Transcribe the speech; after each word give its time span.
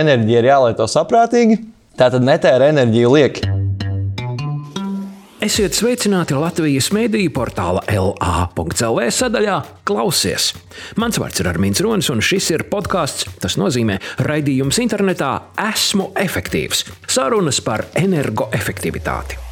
enerģija 0.00 0.42
ir 0.42 0.50
jālieto 0.52 0.88
saprātīgi, 0.90 1.58
tātad 1.98 2.24
netēra 2.24 2.70
enerģiju 2.72 3.16
lieki. 3.16 3.52
Esiet 5.42 5.74
sveicināti 5.74 6.36
Latvijas 6.38 6.92
mediju 6.94 7.32
portāla 7.34 7.82
LA.CLV 7.90 9.08
sadaļā 9.10 9.56
Klausies. 9.82 10.52
Mans 11.02 11.18
vārds 11.18 11.42
ir 11.42 11.50
Armīns 11.50 11.82
Ronis, 11.82 12.12
un 12.14 12.22
šis 12.22 12.52
ir 12.54 12.68
podkāsts. 12.70 13.26
Tas 13.42 13.58
nozīmē 13.58 13.98
raidījums 14.22 14.78
internetā 14.84 15.32
Esmu 15.66 16.12
efektīvs. 16.14 16.86
Sarunas 17.10 17.58
par 17.66 17.88
energoefektivitāti. 17.98 19.51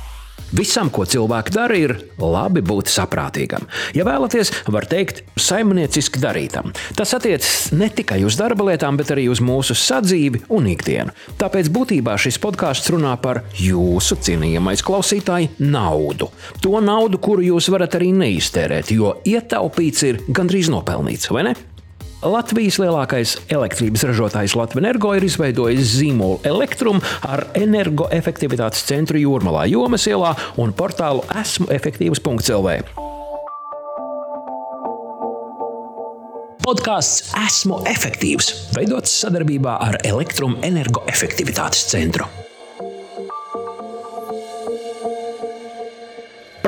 Visam, 0.57 0.89
ko 0.91 1.05
cilvēki 1.07 1.53
dara, 1.55 1.77
ir 1.79 1.93
labi 2.19 2.63
būt 2.67 2.91
saprātīgam. 2.91 3.69
Ja 3.95 4.03
vēlaties, 4.09 4.51
var 4.73 4.87
teikt, 4.91 5.23
saimnieciski 5.39 6.19
darītam. 6.23 6.73
Tas 6.99 7.15
attiecas 7.15 7.71
ne 7.77 7.87
tikai 7.95 8.21
uz 8.27 8.39
darba 8.41 8.67
lietām, 8.71 8.99
bet 8.99 9.13
arī 9.15 9.29
uz 9.31 9.43
mūsu 9.45 9.77
sadzīvi 9.79 10.43
un 10.51 10.67
ikdienu. 10.73 11.15
Tāpēc 11.41 11.71
būtībā 11.71 12.17
šis 12.21 12.41
podkāsts 12.43 12.91
runā 12.91 13.15
par 13.23 13.45
jūsu 13.61 14.19
cienījamais 14.27 14.83
klausītāji 14.87 15.53
naudu. 15.63 16.33
To 16.65 16.83
naudu, 16.83 17.23
kuru 17.23 17.47
jūs 17.53 17.71
varat 17.71 17.95
arī 18.01 18.11
neiztērēt, 18.17 18.91
jo 18.97 19.15
ietaupīts 19.23 20.07
ir 20.11 20.23
gandrīz 20.29 20.73
nopelnīts, 20.73 21.31
vai 21.31 21.47
ne? 21.51 21.55
Latvijas 22.21 22.77
lielākais 22.77 23.31
elektrības 23.49 24.03
ražotājs 24.05 24.53
Latvijas 24.59 24.85
Energo 24.85 25.15
ir 25.17 25.25
izveidojis 25.25 25.95
zīmolu 25.95 26.37
Elektrum 26.45 27.01
ar 27.25 27.47
energoefektivitātes 27.57 28.85
centru 28.85 29.17
Jūrmalā, 29.17 29.65
Jomas 29.73 30.05
ielā 30.11 30.35
un 30.61 30.75
portālu 30.77 31.25
esmu 31.41 31.71
efektīvs.lv. 31.73 32.77
Podkāsts 36.61 37.33
Esmu 37.41 37.81
efektīvs, 37.89 38.53
veidots 38.77 39.17
sadarbībā 39.25 39.81
ar 39.89 39.97
Elektrum 40.05 40.59
energoefektivitātes 40.67 41.89
centru. 41.89 42.29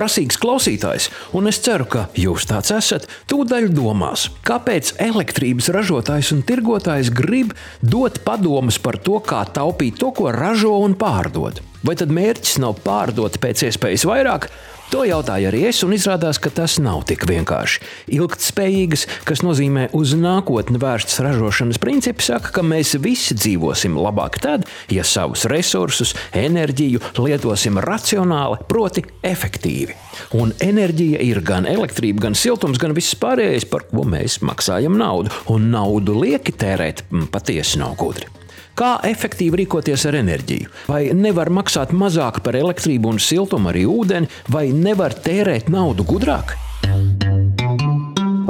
Prasīgs 0.03 0.39
klausītājs, 0.42 1.05
un 1.39 1.47
es 1.47 1.61
ceru, 1.62 1.86
ka 1.86 2.08
jūs 2.19 2.48
tāds 2.50 2.72
esat, 2.75 3.05
tūdaļ 3.31 3.69
domās, 3.70 4.27
kāpēc 4.42 4.97
elektrības 5.05 5.70
ražotājs 5.77 6.33
un 6.34 6.41
tirgotājs 6.48 7.12
grib 7.14 7.53
dot 7.78 8.19
padomus 8.27 8.81
par 8.83 8.98
to, 8.98 9.20
kā 9.22 9.44
taupīt 9.47 10.00
to, 10.03 10.11
ko 10.17 10.33
ražo 10.34 10.75
un 10.83 10.98
pārdod. 10.98 11.62
Vai 11.86 11.94
tad 11.98 12.11
mērķis 12.14 12.59
nav 12.62 12.81
pārdot 12.83 13.39
pēc 13.42 13.62
iespējas 13.69 14.06
vairāk, 14.11 14.48
To 14.93 15.07
jautāju 15.09 15.48
arī 15.48 15.62
es, 15.71 15.79
un 15.87 15.95
izrādās, 15.97 16.37
ka 16.37 16.51
tas 16.53 16.75
nav 16.83 17.07
tik 17.09 17.23
vienkārši. 17.25 17.81
Ilgtspējīgas, 18.12 19.07
kas 19.25 19.41
nozīmē 19.41 19.87
uz 19.97 20.12
nākotni 20.21 20.77
vērsts 20.83 21.23
ražošanas 21.25 21.81
principi, 21.81 22.27
saka, 22.27 22.51
ka 22.53 22.65
mēs 22.67 22.93
visi 23.01 23.33
dzīvosim 23.39 23.97
labāk 23.97 24.37
tad, 24.45 24.67
ja 24.93 25.07
savus 25.09 25.47
resursus, 25.49 26.12
enerģiju 26.37 27.01
lietosim 27.25 27.81
racionāli, 27.81 28.61
proti, 28.69 29.07
efektīvi. 29.25 29.97
Un 30.37 30.53
enerģija 30.61 31.25
ir 31.25 31.41
gan 31.41 31.65
elektrība, 31.73 32.27
gan 32.29 32.37
siltums, 32.37 32.77
gan 32.83 32.93
viss 32.93 33.17
pārējais, 33.17 33.65
par 33.73 33.89
ko 33.89 34.05
mēs 34.05 34.43
maksājam 34.45 35.01
naudu. 35.01 35.33
Un 35.56 35.73
naudu 35.73 36.21
lieki 36.21 36.53
tērēt 36.53 37.06
patiesi 37.33 37.81
nav 37.81 37.97
gudri. 37.97 38.42
Kā 38.78 38.95
efektīvi 39.05 39.62
rīkoties 39.62 40.06
ar 40.09 40.17
enerģiju? 40.23 40.70
Vai 40.89 41.03
nevar 41.12 41.53
maksāt 41.53 41.92
mazāk 41.92 42.41
par 42.45 42.56
elektrību 42.56 43.12
un 43.12 43.20
siltumu, 43.20 43.69
arī 43.69 43.84
ūdeni, 43.84 44.31
vai 44.48 44.70
nevar 44.73 45.12
tērēt 45.12 45.69
naudu 45.73 46.09
gudrāk? 46.09 46.56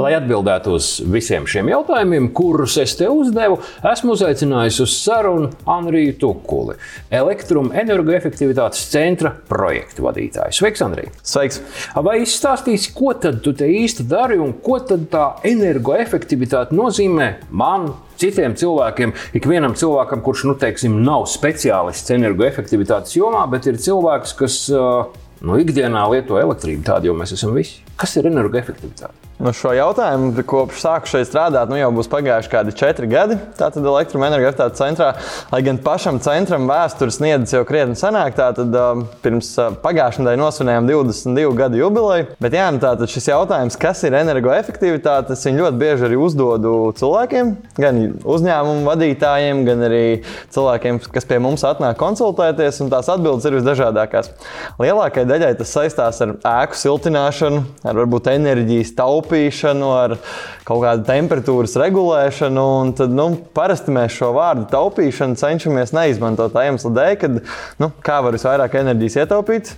Lai 0.03 0.17
atbildētu 0.17 0.73
uz 0.75 0.87
visiem 1.07 1.45
šiem 1.47 1.69
jautājumiem, 1.71 2.25
kurus 2.35 2.73
es 2.81 2.91
te 2.99 3.05
uzdevu, 3.07 3.61
esmu 3.87 4.17
uzaicinājis 4.17 4.81
uz 4.83 4.95
sarunu 4.99 5.47
Anriju 5.69 6.17
Tukuli, 6.19 6.75
elektroenergoefektivitātes 7.13 8.81
centra 8.91 9.31
projektu 9.47 10.03
vadītāju. 10.03 10.57
Sveiks, 10.57 10.83
Andrija! 10.83 11.13
Sveiks! 11.23 11.61
Vai 12.03 12.17
izstāstīsi, 12.25 12.91
ko 12.97 13.13
tad 13.15 13.39
tu 13.45 13.55
te 13.55 13.69
īsti 13.71 14.03
dari 14.11 14.41
un 14.43 14.51
ko 14.65 14.81
tad 14.83 15.07
tā 15.13 15.23
energoefektivitāte 15.47 16.75
nozīmē 16.75 17.31
man, 17.55 17.93
citiem 18.19 18.59
cilvēkiem, 18.59 19.15
ikvienam 19.39 19.79
cilvēkam, 19.79 20.25
kurš 20.25 20.47
nu, 20.51 20.59
teiksim, 20.59 20.99
nav 21.07 21.29
speciālists 21.31 22.11
energoefektivitātes 22.17 23.15
jomā, 23.21 23.47
bet 23.55 23.71
ir 23.71 23.79
cilvēks, 23.87 24.35
kas 24.43 24.63
nu, 24.67 25.59
ikdienā 25.63 26.09
lieto 26.11 26.43
elektrību, 26.43 26.83
tādu 26.91 27.13
jau 27.13 27.21
mēs 27.23 27.37
esam 27.39 27.55
visi. 27.55 27.85
Kas 27.95 28.19
ir 28.19 28.27
energoefektivitāte? 28.33 29.22
Nu, 29.41 29.49
šo 29.49 29.71
jautājumu 29.73 30.43
kopš 30.45 30.83
sāku 30.83 31.09
šeit 31.09 31.25
strādāt, 31.25 31.71
nu 31.71 31.77
jau 31.79 31.89
būs 31.95 32.07
pagājuši 32.11 32.49
kādi 32.51 32.73
četri 32.77 33.07
gadi. 33.09 33.35
Tātad 33.57 33.81
elektroenerģijas 33.81 34.75
centrā, 34.77 35.07
lai 35.49 35.61
gan 35.65 35.79
pašam 35.81 36.19
centram 36.21 36.67
vēsture 36.69 37.11
sniedzas 37.11 37.55
jau 37.55 37.63
krietni 37.65 37.97
senāk, 37.97 38.35
tātad 38.37 38.69
uh, 38.77 39.01
pirms 39.25 39.49
uh, 39.57 39.73
pagājušajā 39.81 40.23
nedēļā 40.23 40.39
nosvinējām 40.39 40.89
22 40.91 41.57
gadu 41.57 41.79
jubileju. 41.81 42.27
Bet 42.45 42.57
jā, 42.59 42.67
nu, 42.75 42.81
tātad 42.83 43.09
šis 43.09 43.31
jautājums, 43.31 43.77
kas 43.81 44.03
ir 44.05 44.19
energoefektivitāte, 44.19 45.33
es 45.33 45.47
viņu 45.49 45.63
ļoti 45.63 45.81
bieži 45.81 46.07
arī 46.07 46.21
uzdodu 46.21 46.75
cilvēkiem, 47.01 47.51
gan 47.81 48.03
uzņēmumu 48.21 48.85
vadītājiem, 48.85 49.65
gan 49.65 49.83
arī 49.89 50.03
cilvēkiem, 50.53 51.01
kas 51.09 51.27
pie 51.29 51.41
mums 51.41 51.65
atnāk 51.65 51.97
konsultēties, 51.99 52.83
un 52.85 52.93
tās 52.93 53.09
atbildes 53.09 53.49
ir 53.49 53.57
visdažādākās. 53.57 54.29
Lielākajai 54.77 55.27
daļai 55.33 55.51
tas 55.57 55.73
saistās 55.73 56.21
ar 56.21 56.37
ēku 56.37 56.79
siltināšanu, 56.85 57.65
ar 57.81 58.01
varbūt 58.03 58.29
enerģijas 58.37 58.93
taupīšanu 59.01 59.22
taupīšanu, 59.23 59.91
ar 59.95 60.17
kaut 60.67 60.83
kādu 60.83 61.05
temperatūras 61.07 61.77
regulēšanu. 61.79 62.67
Tad, 62.97 63.15
nu, 63.15 63.29
parasti 63.55 63.93
mēs 63.95 64.17
šo 64.17 64.33
vārdu 64.35 64.67
taupīšanu 64.71 65.39
cenšamies 65.39 65.95
neizmantot 65.95 66.53
tā 66.53 66.67
iemesla 66.67 66.93
dēļ, 66.99 67.15
ka 67.21 67.31
nu, 67.81 67.91
kā 68.03 68.21
var 68.23 68.35
visvairāk 68.37 68.79
enerģijas 68.83 69.23
ietaupīt. 69.23 69.73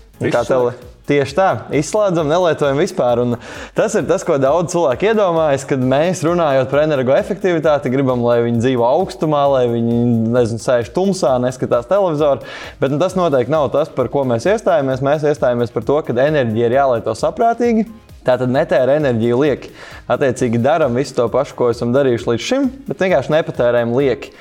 Tieši 1.06 1.36
tā, 1.38 1.48
izslēdzam, 1.78 2.26
nelietojam 2.32 2.80
vispār. 2.82 3.20
Un 3.22 3.36
tas 3.78 3.94
ir 3.94 4.08
tas, 4.10 4.24
ko 4.26 4.40
daudz 4.42 4.72
cilvēku 4.74 5.12
iedomājas, 5.12 5.62
kad 5.70 5.84
mēs 5.86 6.24
runājot 6.26 6.72
par 6.72 6.82
energoefektivitāti, 6.82 7.92
gribam, 7.94 8.24
lai 8.26 8.40
viņi 8.48 8.64
dzīvo 8.64 8.88
augstumā, 8.88 9.44
lai 9.54 9.68
viņi 9.70 10.00
nezinu, 10.34 10.64
sēž 10.64 10.90
tumsā, 10.96 11.36
neskatās 11.44 11.86
televizoru. 11.92 12.42
Bet 12.82 12.96
nu, 12.96 12.98
tas 13.04 13.14
noteikti 13.14 13.54
nav 13.54 13.68
tas, 13.76 13.94
par 13.94 14.10
ko 14.10 14.26
mēs 14.26 14.50
iestājāmies. 14.50 15.06
Mēs 15.06 15.30
iestājāmies 15.30 15.76
par 15.76 15.86
to, 15.86 16.00
ka 16.08 16.18
enerģija 16.26 16.72
ir 16.72 16.78
jālieto 16.80 17.14
saprātīgi, 17.22 17.86
Tā 18.26 18.40
tad 18.42 18.50
netēra 18.50 18.98
enerģiju 19.00 19.40
lieki. 19.44 19.72
Attiecīgi 20.10 20.62
darām 20.64 20.98
visu 20.98 21.14
to 21.18 21.28
pašu, 21.30 21.54
ko 21.58 21.70
esam 21.74 21.94
darījuši 21.94 22.32
līdz 22.32 22.46
šim, 22.50 22.70
bet 22.88 23.04
vienkārši 23.06 23.36
nepatērējam 23.38 23.94
lieki. 23.94 24.34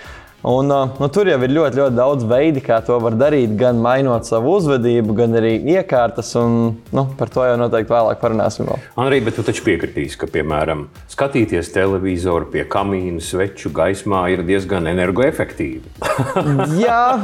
Un, 0.45 0.69
uh, 0.69 0.91
nu, 1.01 1.09
tur 1.09 1.25
jau 1.25 1.39
ir 1.41 1.53
ļoti, 1.57 1.79
ļoti 1.81 1.97
daudz 1.97 2.25
veidu, 2.29 2.61
kā 2.65 2.77
to 2.85 2.99
var 3.01 3.15
darīt. 3.17 3.55
Gan 3.57 3.79
mainot 3.81 4.29
savu 4.29 4.59
uzvedību, 4.59 5.17
gan 5.17 5.39
arī 5.41 5.55
iekārtas. 5.73 6.35
Un, 6.37 6.75
nu, 6.93 7.05
par 7.17 7.33
to 7.33 7.47
jau 7.49 7.55
noteikti 7.61 7.93
vēlāk 7.95 8.21
parunāsim. 8.21 8.69
Vēl. 8.69 8.83
Anrī, 9.07 9.23
bet 9.25 9.39
tu 9.41 9.45
taču 9.47 9.65
piekritīsi, 9.65 10.19
ka, 10.21 10.29
piemēram, 10.29 10.85
skatīties 11.15 11.71
televizoru 11.75 12.49
pie 12.51 12.65
kamīna 12.67 13.23
sveču 13.23 13.71
gaismā 13.75 14.25
ir 14.35 14.43
diezgan 14.47 14.89
energoefektīvi. 14.91 15.93
Jā, 16.85 17.15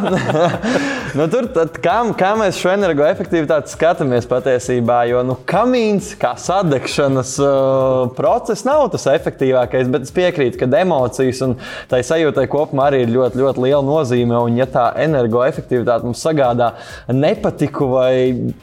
nu, 1.19 1.27
tur 1.33 1.49
kā, 1.83 1.97
kā 2.19 2.31
mēs 2.39 2.61
šo 2.61 2.73
energoefektivitāti 2.77 3.73
skatāmies 3.75 4.29
patiesībā. 4.31 5.03
Jo 5.11 5.25
nu, 5.27 5.37
kamīns, 5.49 6.13
kā 6.21 6.37
sadegšanas 6.39 7.35
uh, 7.43 8.13
process, 8.17 8.67
nav 8.69 8.87
tas 8.95 9.09
efektīvākais, 9.11 9.91
bet 9.91 10.07
es 10.07 10.15
piekrītu, 10.15 10.61
ka 10.61 10.71
emocijas 10.81 11.43
un 11.47 11.57
tā 11.91 12.03
sajūtai 12.07 12.47
kopumā 12.51 12.91
arī 12.91 13.03
ir 13.05 13.15
ļoti, 13.17 13.43
ļoti 13.43 13.65
liela 13.67 13.83
nozīme. 13.87 14.39
Un, 14.39 14.61
ja 14.61 14.69
tā 14.71 14.87
energoefektivitāte 15.03 16.07
mums 16.07 16.23
sagādā 16.23 16.73
nepatiku 17.11 17.91
vai 17.97 18.15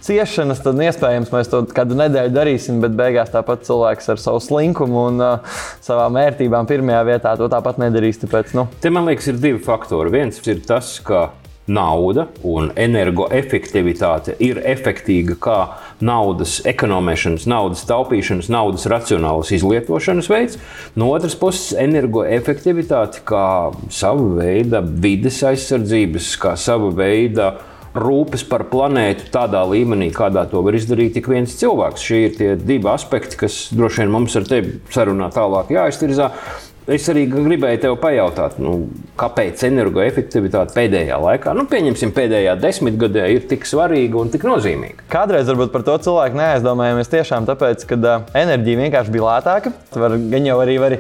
ciešanas, 0.06 0.64
tad 0.64 0.80
iespējams 0.88 1.34
mēs 1.36 1.52
to 1.52 1.66
kādu 1.76 2.00
nedēļu 2.00 2.36
darīsim, 2.38 2.80
bet 2.84 2.96
beigās 2.98 3.34
tāpat 3.34 3.68
cilvēks 3.68 4.14
ar 4.14 4.24
savu 4.24 4.42
slinkumu 4.44 5.08
un 5.12 5.17
uh, 5.22 5.58
savām 5.84 6.18
vērtībām 6.20 6.70
pirmajā 6.70 7.02
vietā 7.08 7.36
to 7.40 7.50
tāpat 7.52 7.82
nedarīs. 7.82 8.22
Tāpēc, 8.24 8.56
nu. 8.58 8.68
Te 8.84 8.94
man 8.94 9.10
liekas, 9.10 9.32
ir 9.32 9.42
divi 9.44 9.62
faktori. 9.64 10.14
Viens 10.14 10.42
ir 10.48 10.64
tas, 10.68 10.98
ka 11.06 11.30
nauda 11.68 12.28
un 12.48 12.72
energoefektivitāte 12.80 14.38
ir 14.44 14.60
efektīva 14.64 15.36
kā 15.44 15.58
naudas 16.04 16.62
ekonomēšanas, 16.68 17.48
naudas 17.50 17.84
taupīšanas, 17.90 18.50
naudas 18.54 18.88
racionālas 18.90 19.52
izlietošanas 19.56 20.30
veids. 20.32 20.60
No 20.96 21.12
otras 21.12 21.36
puses, 21.40 21.74
energoefektivitāte 21.80 23.24
kā 23.28 23.48
sava 23.94 24.30
veida 24.40 24.82
vides 24.82 25.42
aizsardzības, 25.48 26.36
kā 26.42 26.56
sava 26.60 26.94
veida 26.96 27.58
rūpes 28.00 28.46
par 28.50 28.68
planētu 28.72 29.32
tādā 29.34 29.64
līmenī, 29.70 30.10
kādā 30.16 30.46
to 30.52 30.62
var 30.66 30.78
izdarīt 30.78 31.18
tik 31.18 31.30
viens 31.32 31.56
cilvēks. 31.60 32.06
Šie 32.08 32.22
ir 32.28 32.38
tie 32.38 32.54
divi 32.60 32.90
aspekti, 32.92 33.40
kas 33.44 33.68
droši 33.76 34.04
vien 34.04 34.14
mums 34.14 34.38
ar 34.40 34.48
tevi 34.48 34.78
sarunā 34.94 35.30
tālāk 35.36 35.74
jāiztirzā. 35.76 36.32
Es 36.88 37.04
arī 37.12 37.26
gribēju 37.28 37.82
tev 37.84 37.96
pajautāt, 38.00 38.54
nu, 38.64 38.78
kāpēc 39.20 39.60
energoefektivitāte 39.68 40.72
pēdējā 40.72 41.18
laikā, 41.20 41.52
nu, 41.58 41.66
pieņemsim, 41.68 42.14
pēdējā 42.16 42.54
desmitgadē, 42.62 43.26
ir 43.34 43.44
tik 43.50 43.68
svarīga 43.68 44.22
un 44.22 44.32
tik 44.32 44.46
nozīmīga. 44.48 45.04
Kādreiz 45.12 45.52
varbūt 45.52 45.74
par 45.74 45.84
to 45.84 45.98
cilvēku 46.06 46.40
neaizdomājamies 46.40 47.12
tiešām 47.12 47.50
tāpēc, 47.50 47.84
ka 47.90 48.14
enerģija 48.40 48.80
vienkārši 48.86 49.16
bija 49.18 49.26
lētāka. 49.28 49.74
Var, 50.00 50.16
gan 50.32 50.48
jau 50.48 50.58
arī 50.64 50.78
var 50.80 50.96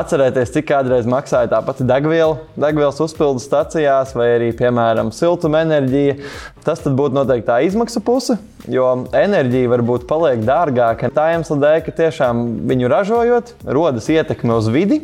atcerēties, 0.00 0.56
cik 0.56 0.66
kādreiz 0.72 1.06
maksāja 1.06 1.52
tā 1.54 1.62
pati 1.62 1.86
degviela, 1.86 2.40
degvielas 2.58 2.98
uzpildes 3.06 3.46
stacijās, 3.46 4.16
vai 4.18 4.32
arī, 4.40 4.50
piemēram, 4.58 5.14
siltumenerģija. 5.14 6.18
Tas 6.66 6.82
būtu 6.82 7.14
noteikti 7.14 7.46
tā 7.46 7.62
izmaksu 7.68 8.02
puse, 8.02 8.40
jo 8.66 8.86
enerģija 9.16 9.70
varbūt 9.70 10.06
paliek 10.10 10.42
dārgāka 10.46 11.12
tā 11.14 11.32
iemesla 11.34 11.58
dēļ, 11.62 11.82
ka 11.86 11.94
tiešām 12.02 12.46
viņu 12.68 12.90
ražojot, 12.92 13.52
rodas 13.68 14.08
ietekme 14.12 14.58
uz 14.58 14.70
vidi. 14.72 15.02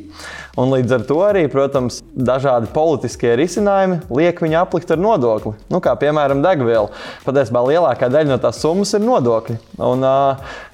Un 0.54 0.70
līdz 0.70 0.92
ar 0.94 1.04
to 1.08 1.16
arī, 1.26 1.42
protams, 1.50 1.98
dažādi 2.14 2.68
politiskie 2.70 3.32
risinājumi 3.40 3.98
liek 4.14 4.38
viņu 4.38 4.60
aplikt 4.60 4.92
ar 4.94 5.00
nodokli. 5.02 5.54
Nu, 5.72 5.80
kā 5.82 5.96
piemēram 5.98 6.44
degviela. 6.44 6.92
Patiesībā 7.24 7.64
lielākā 7.66 8.06
daļa 8.12 8.30
no 8.30 8.38
tās 8.42 8.60
summas 8.62 8.94
ir 8.94 9.02
nodokļi. 9.02 9.58
Un, 9.82 10.06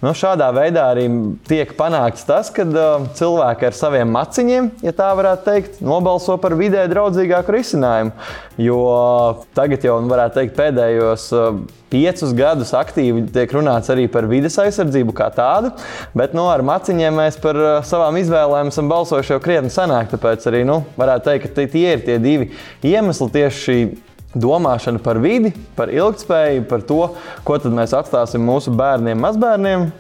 nu, 0.05 0.13
šādā 0.21 0.51
veidā 0.57 0.91
arī 0.93 1.07
tiek 1.49 1.73
panākts 1.81 2.29
tas, 2.29 2.53
ka 2.53 2.67
cilvēki 3.17 3.71
ar 3.71 3.79
saviem 3.79 4.13
maciņiem, 4.13 4.71
ja 4.85 4.93
tā 4.97 5.09
varētu 5.17 5.49
teikt, 5.49 5.81
nobalso 5.81 6.37
par 6.43 6.59
vidē 6.61 6.85
draudzīgāku 6.93 7.57
risinājumu. 7.57 8.13
Jo 8.61 8.81
tagad 9.57 9.87
jau 9.87 9.97
varētu 10.05 10.43
teikt 10.43 10.59
pēdējos 10.61 11.31
piecus 11.91 12.35
gadus 12.37 12.70
aktīvi 12.77 13.27
tiek 13.35 13.53
runāts 13.55 13.91
arī 13.93 14.07
par 14.13 14.29
vidas 14.31 14.59
aizsardzību 14.63 15.15
kā 15.17 15.31
tādu, 15.35 15.73
bet 16.17 16.37
nu, 16.37 16.47
ar 16.51 16.65
maciņiem 16.67 17.19
mēs 17.23 17.41
par 17.43 17.59
uh, 17.59 17.71
savām 17.87 18.19
izvēlēm 18.21 18.71
esam 18.73 18.91
balsojuši 18.91 19.35
jau 19.35 19.41
krietni 19.45 19.73
senāk. 19.73 20.11
Tāpēc 20.13 20.47
arī 20.51 20.63
nu, 20.69 20.83
varētu 21.01 21.29
teikt, 21.31 21.49
ka 21.49 21.67
tie 21.75 21.97
ir 21.97 22.05
tie 22.07 22.21
divi 22.23 22.51
iemesli 22.87 23.31
tieši 23.35 23.65
šī 23.65 23.81
domāšana 24.41 25.03
par 25.03 25.19
vidi, 25.23 25.53
par 25.77 25.91
ilgspēju, 25.91 26.65
par 26.71 26.85
to, 26.87 27.03
ko 27.47 27.59
mēs 27.75 27.97
atstāsim 27.99 28.45
mūsu 28.47 28.75
bērniem, 28.79 29.19
mazbērniem. 29.19 29.91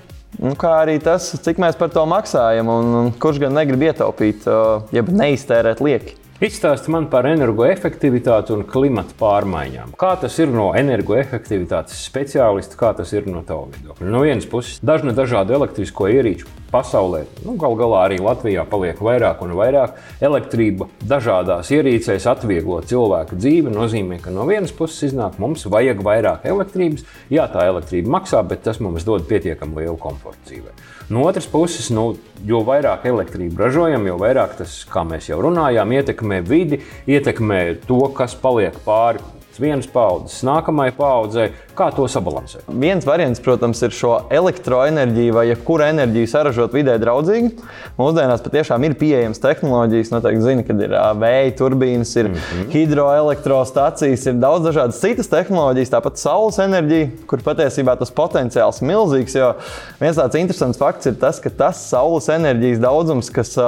Nu, 0.40 0.55
kā 0.55 0.76
arī 0.84 1.00
tas, 1.02 1.32
cik 1.43 1.58
mēs 1.58 1.75
par 1.76 1.90
to 1.90 2.05
maksājam, 2.06 2.69
un 2.70 3.11
kurš 3.20 3.43
gan 3.43 3.56
negrib 3.58 3.82
ietaupīt, 3.90 4.46
uh, 4.46 4.87
jeb 4.94 5.11
neiztērēt 5.11 5.82
lieki. 5.82 6.14
Izstāsti 6.40 6.88
man 6.88 7.04
par 7.12 7.26
energoefektivitāti 7.28 8.54
un 8.54 8.62
klimata 8.64 9.12
pārmaiņām. 9.20 9.90
Kā 10.00 10.14
tas 10.22 10.38
ir 10.40 10.48
no 10.48 10.70
energoefektivitātes 10.72 11.98
speciālista, 12.00 12.78
kā 12.81 12.94
tas 12.96 13.10
ir 13.12 13.26
no 13.28 13.42
tava 13.44 13.66
viedokļa? 13.69 14.06
No 14.08 14.22
vienas 14.25 14.46
puses, 14.48 14.78
dažna 14.81 15.12
dažādu 15.12 15.52
elektrisko 15.58 16.08
ierīču 16.08 16.48
pasaulē, 16.72 17.26
nu, 17.44 17.58
gal 17.60 17.76
galā 17.76 18.06
arī 18.06 18.22
Latvijā 18.25 18.64
paliek 18.70 19.02
vairāk 19.04 19.42
un 19.44 19.52
vairāk. 19.58 19.98
Elektrība 20.25 20.88
dažādās 21.04 21.75
ierīcēs 21.76 22.25
atvieglo 22.32 22.78
cilvēku 22.88 23.37
dzīvi. 23.37 23.75
nozīmē, 23.76 24.22
ka 24.25 24.32
no 24.32 24.48
vienas 24.48 24.72
puses 24.72 25.10
iznāk, 25.10 25.37
mums 25.37 25.66
vajag 25.69 26.00
vairāk 26.00 26.48
elektrības. 26.48 27.04
Jā, 27.28 27.50
tā 27.52 27.69
elektrība 27.69 28.16
maksā, 28.16 28.40
bet 28.48 28.64
tas 28.64 28.81
mums 28.81 29.04
dod 29.04 29.28
pietiekami 29.28 29.84
lielu 29.84 30.00
komfortu 30.00 30.48
dzīvē. 30.48 30.72
No 31.10 31.24
otras 31.26 31.48
puses, 31.50 31.88
nu, 31.90 32.12
jo 32.46 32.60
vairāk 32.62 33.08
elektrību 33.10 33.58
ražojam, 33.58 34.04
jo 34.06 34.14
vairāk 34.20 34.52
tas, 34.60 34.76
kā 34.86 35.02
mēs 35.02 35.26
jau 35.26 35.40
runājām, 35.42 35.90
ietekmē 35.98 36.38
vidi, 36.46 36.78
ietekmē 37.10 37.58
to, 37.88 37.98
kas 38.14 38.36
paliek 38.38 38.78
pāri 38.84 39.18
vienas 39.58 39.88
paudzes, 39.91 40.43
nākamajai 40.47 40.93
paudzei, 40.94 41.47
kā 41.76 41.88
to 41.97 42.05
sabalansēt? 42.11 42.69
Viens 42.69 43.06
variants, 43.08 43.43
protams, 43.43 43.81
ir 43.82 43.94
šo 43.97 44.12
elektroenerģiju 44.31 45.35
vai 45.35 45.47
jebkuru 45.49 45.87
enerģiju 45.88 46.31
saražot 46.31 46.76
vidē 46.76 46.94
draudzīgi. 47.02 47.50
Mūsdienās 47.99 48.44
patiešām 48.44 48.87
ir 48.87 48.97
pieejamas 49.00 49.43
tehnoloģijas, 49.43 50.12
noteikti 50.14 50.44
zina, 50.44 50.67
kad 50.69 50.85
ir 50.87 50.97
vēja 51.23 51.55
turbīnas, 51.58 52.14
ir 52.20 52.31
mm 52.31 52.38
-hmm. 52.38 52.70
hidroelektrostacijas, 52.75 54.26
ir 54.26 54.41
daudz 54.43 54.69
dažādas 54.69 55.00
citas 55.02 55.32
tehnoloģijas, 55.32 55.94
tāpat 55.97 56.20
saules 56.23 56.58
enerģija, 56.58 57.11
kur 57.26 57.43
patiesībā 57.44 57.99
tas 57.99 58.12
potenciāls 58.12 58.82
ir 58.82 58.93
milzīgs. 58.93 59.38
Jo 59.38 59.55
viens 60.00 60.17
tāds 60.17 60.38
interesants 60.38 60.79
fakts 60.79 61.06
ir 61.06 61.19
tas, 61.20 61.41
ka 61.41 61.50
tas 61.50 61.88
saules 61.91 62.29
enerģijas 62.29 62.79
daudzums, 62.79 63.31
kas 63.31 63.58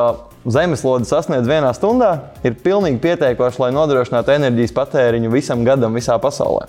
zemeslode 0.46 1.06
sasniedz 1.08 1.48
vienā 1.48 1.70
stundā, 1.76 2.12
ir 2.46 2.56
pilnīgi 2.64 3.00
pietiekoši, 3.02 3.60
lai 3.62 3.72
nodrošinātu 3.76 4.34
enerģijas 4.34 4.74
patēriņu 4.76 5.32
visam 5.32 5.64
gadam 5.66 5.94
visā 5.94 6.18
pasaulē. 6.22 6.68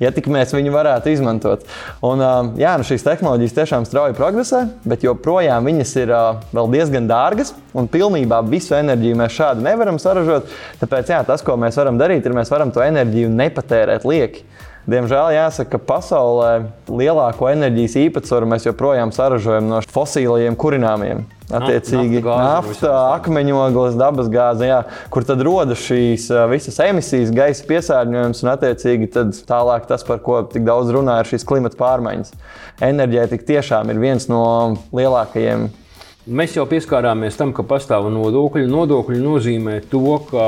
Ja 0.00 0.10
tik 0.14 0.26
mēs 0.32 0.54
viņu 0.54 0.72
varētu 0.74 1.12
izmantot. 1.12 1.66
Un, 2.02 2.22
jā, 2.58 2.72
nu 2.80 2.86
šīs 2.86 3.04
tehnoloģijas 3.06 3.54
tiešām 3.58 3.86
strauji 3.86 4.16
progresē, 4.18 4.64
bet 4.88 5.04
joprojām 5.04 5.68
viņas 5.68 5.92
ir 6.00 6.14
vēl 6.50 6.70
diezgan 6.72 7.06
dārgas. 7.10 7.52
Un 7.76 7.86
pilnībā 7.92 8.40
visu 8.48 8.74
enerģiju 8.78 9.18
mēs 9.20 9.36
šādi 9.36 9.66
nevaram 9.66 10.00
saražot. 10.02 10.48
Tāpēc 10.80 11.12
jā, 11.12 11.20
tas, 11.28 11.44
ko 11.44 11.58
mēs 11.60 11.78
varam 11.78 12.00
darīt, 12.00 12.26
ir 12.26 12.34
mēs 12.36 12.50
varam 12.52 12.72
to 12.74 12.82
enerģiju 12.84 13.30
nepatērēt 13.36 14.08
lieki. 14.08 14.46
Diemžēl 14.82 15.36
jāsaka, 15.36 15.76
ka 15.76 15.78
pasaulē 15.86 16.48
lielāko 16.90 17.46
enerģijas 17.52 17.94
īpatsvaru 18.00 18.48
mēs 18.50 18.66
joprojām 18.66 19.12
saražojam 19.14 19.68
no 19.70 19.78
fosilajiem 19.94 20.56
kurināmiem. 20.58 21.22
Attiecīgi, 21.52 22.22
nafta, 22.24 22.90
akmeņogles, 23.18 23.98
dabas 24.00 24.30
gāze, 24.32 24.66
jā, 24.70 24.78
kur 25.12 25.26
tad 25.28 25.42
rodas 25.44 25.82
šīs 25.84 26.30
visas 26.50 26.80
emisijas, 26.80 27.30
gaisa 27.36 27.66
piesārņojums 27.68 28.40
un, 28.42 28.50
attiecīgi, 28.54 29.10
tālāk 29.46 29.84
tas, 29.90 30.02
par 30.08 30.22
ko 30.24 30.40
tik 30.48 30.64
daudz 30.66 30.90
runā, 30.96 31.20
ir 31.20 31.30
šīs 31.30 31.44
klimata 31.46 31.78
pārmaiņas. 31.78 32.32
Enerģētika 32.88 33.48
tiešām 33.52 33.92
ir 33.92 34.00
viens 34.02 34.26
no 34.32 34.42
lielākajiem 34.96 35.68
Mēs 36.22 36.52
jau 36.54 36.62
pieskārāmies 36.70 37.34
tam, 37.34 37.50
ka 37.50 37.64
pastāv 37.66 38.04
nodokļi. 38.14 38.68
Nodokļi 38.70 39.16
nozīmē 39.18 39.72
to, 39.90 40.04
ka 40.28 40.44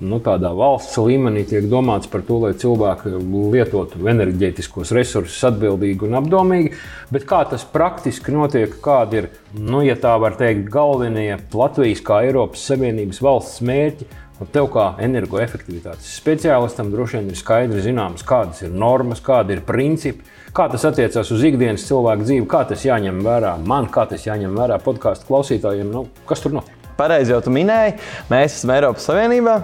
nu, 0.00 0.22
tādā 0.24 0.54
valsts 0.56 0.96
līmenī 1.04 1.42
tiek 1.50 1.66
domāts 1.68 2.08
par 2.08 2.22
to, 2.24 2.38
lai 2.46 2.54
cilvēki 2.56 3.12
lietotu 3.52 4.00
enerģētiskos 4.08 4.94
resursus 4.96 5.44
atbildīgi 5.50 6.08
un 6.08 6.16
apdomīgi. 6.22 6.72
Bet 7.12 7.26
kā 7.28 7.42
tas 7.50 7.66
praktiski 7.68 8.32
notiek, 8.32 8.78
kādi 8.80 9.20
ir, 9.20 9.28
nu, 9.52 9.82
ja 9.84 9.98
tā 10.00 10.14
var 10.16 10.40
teikt, 10.40 10.70
galvenie 10.72 11.34
Latvijas 11.52 12.00
kā 12.08 12.22
Eiropas 12.24 12.64
Savienības 12.72 13.20
valsts 13.20 13.60
mērķi? 13.68 14.08
Un 14.40 14.48
tev, 14.54 14.70
kā 14.72 14.94
energoefektivitātes 15.04 16.08
speciālistam, 16.22 16.88
droši 16.94 17.18
vien 17.18 17.28
ir 17.34 17.36
skaidri 17.36 17.84
zināms, 17.84 18.24
kādas 18.24 18.64
ir 18.64 18.72
normas, 18.72 19.20
kādi 19.20 19.58
ir 19.58 19.64
principi 19.68 20.37
Kā 20.56 20.64
tas 20.72 20.86
attiecās 20.88 21.28
uz 21.34 21.44
ikdienas 21.44 21.84
cilvēku 21.88 22.24
dzīvi, 22.24 22.46
kā 22.48 22.62
tas 22.70 22.86
jāņem 22.86 23.20
vērā? 23.26 23.54
Man, 23.68 23.90
kā 23.92 24.06
tas 24.08 24.24
jāņem 24.26 24.56
vērā? 24.56 24.80
Podkāstu 24.84 25.28
klausītājiem, 25.28 25.92
nu, 25.92 26.06
kas 26.28 26.44
tur 26.44 26.56
notiek? 26.56 26.77
Pareizi 26.98 27.32
jau 27.32 27.38
tu 27.44 27.52
minēji, 27.54 27.94
mēs 28.30 28.58
esam 28.58 28.72
Eiropas 28.74 29.06
Savienībā. 29.06 29.54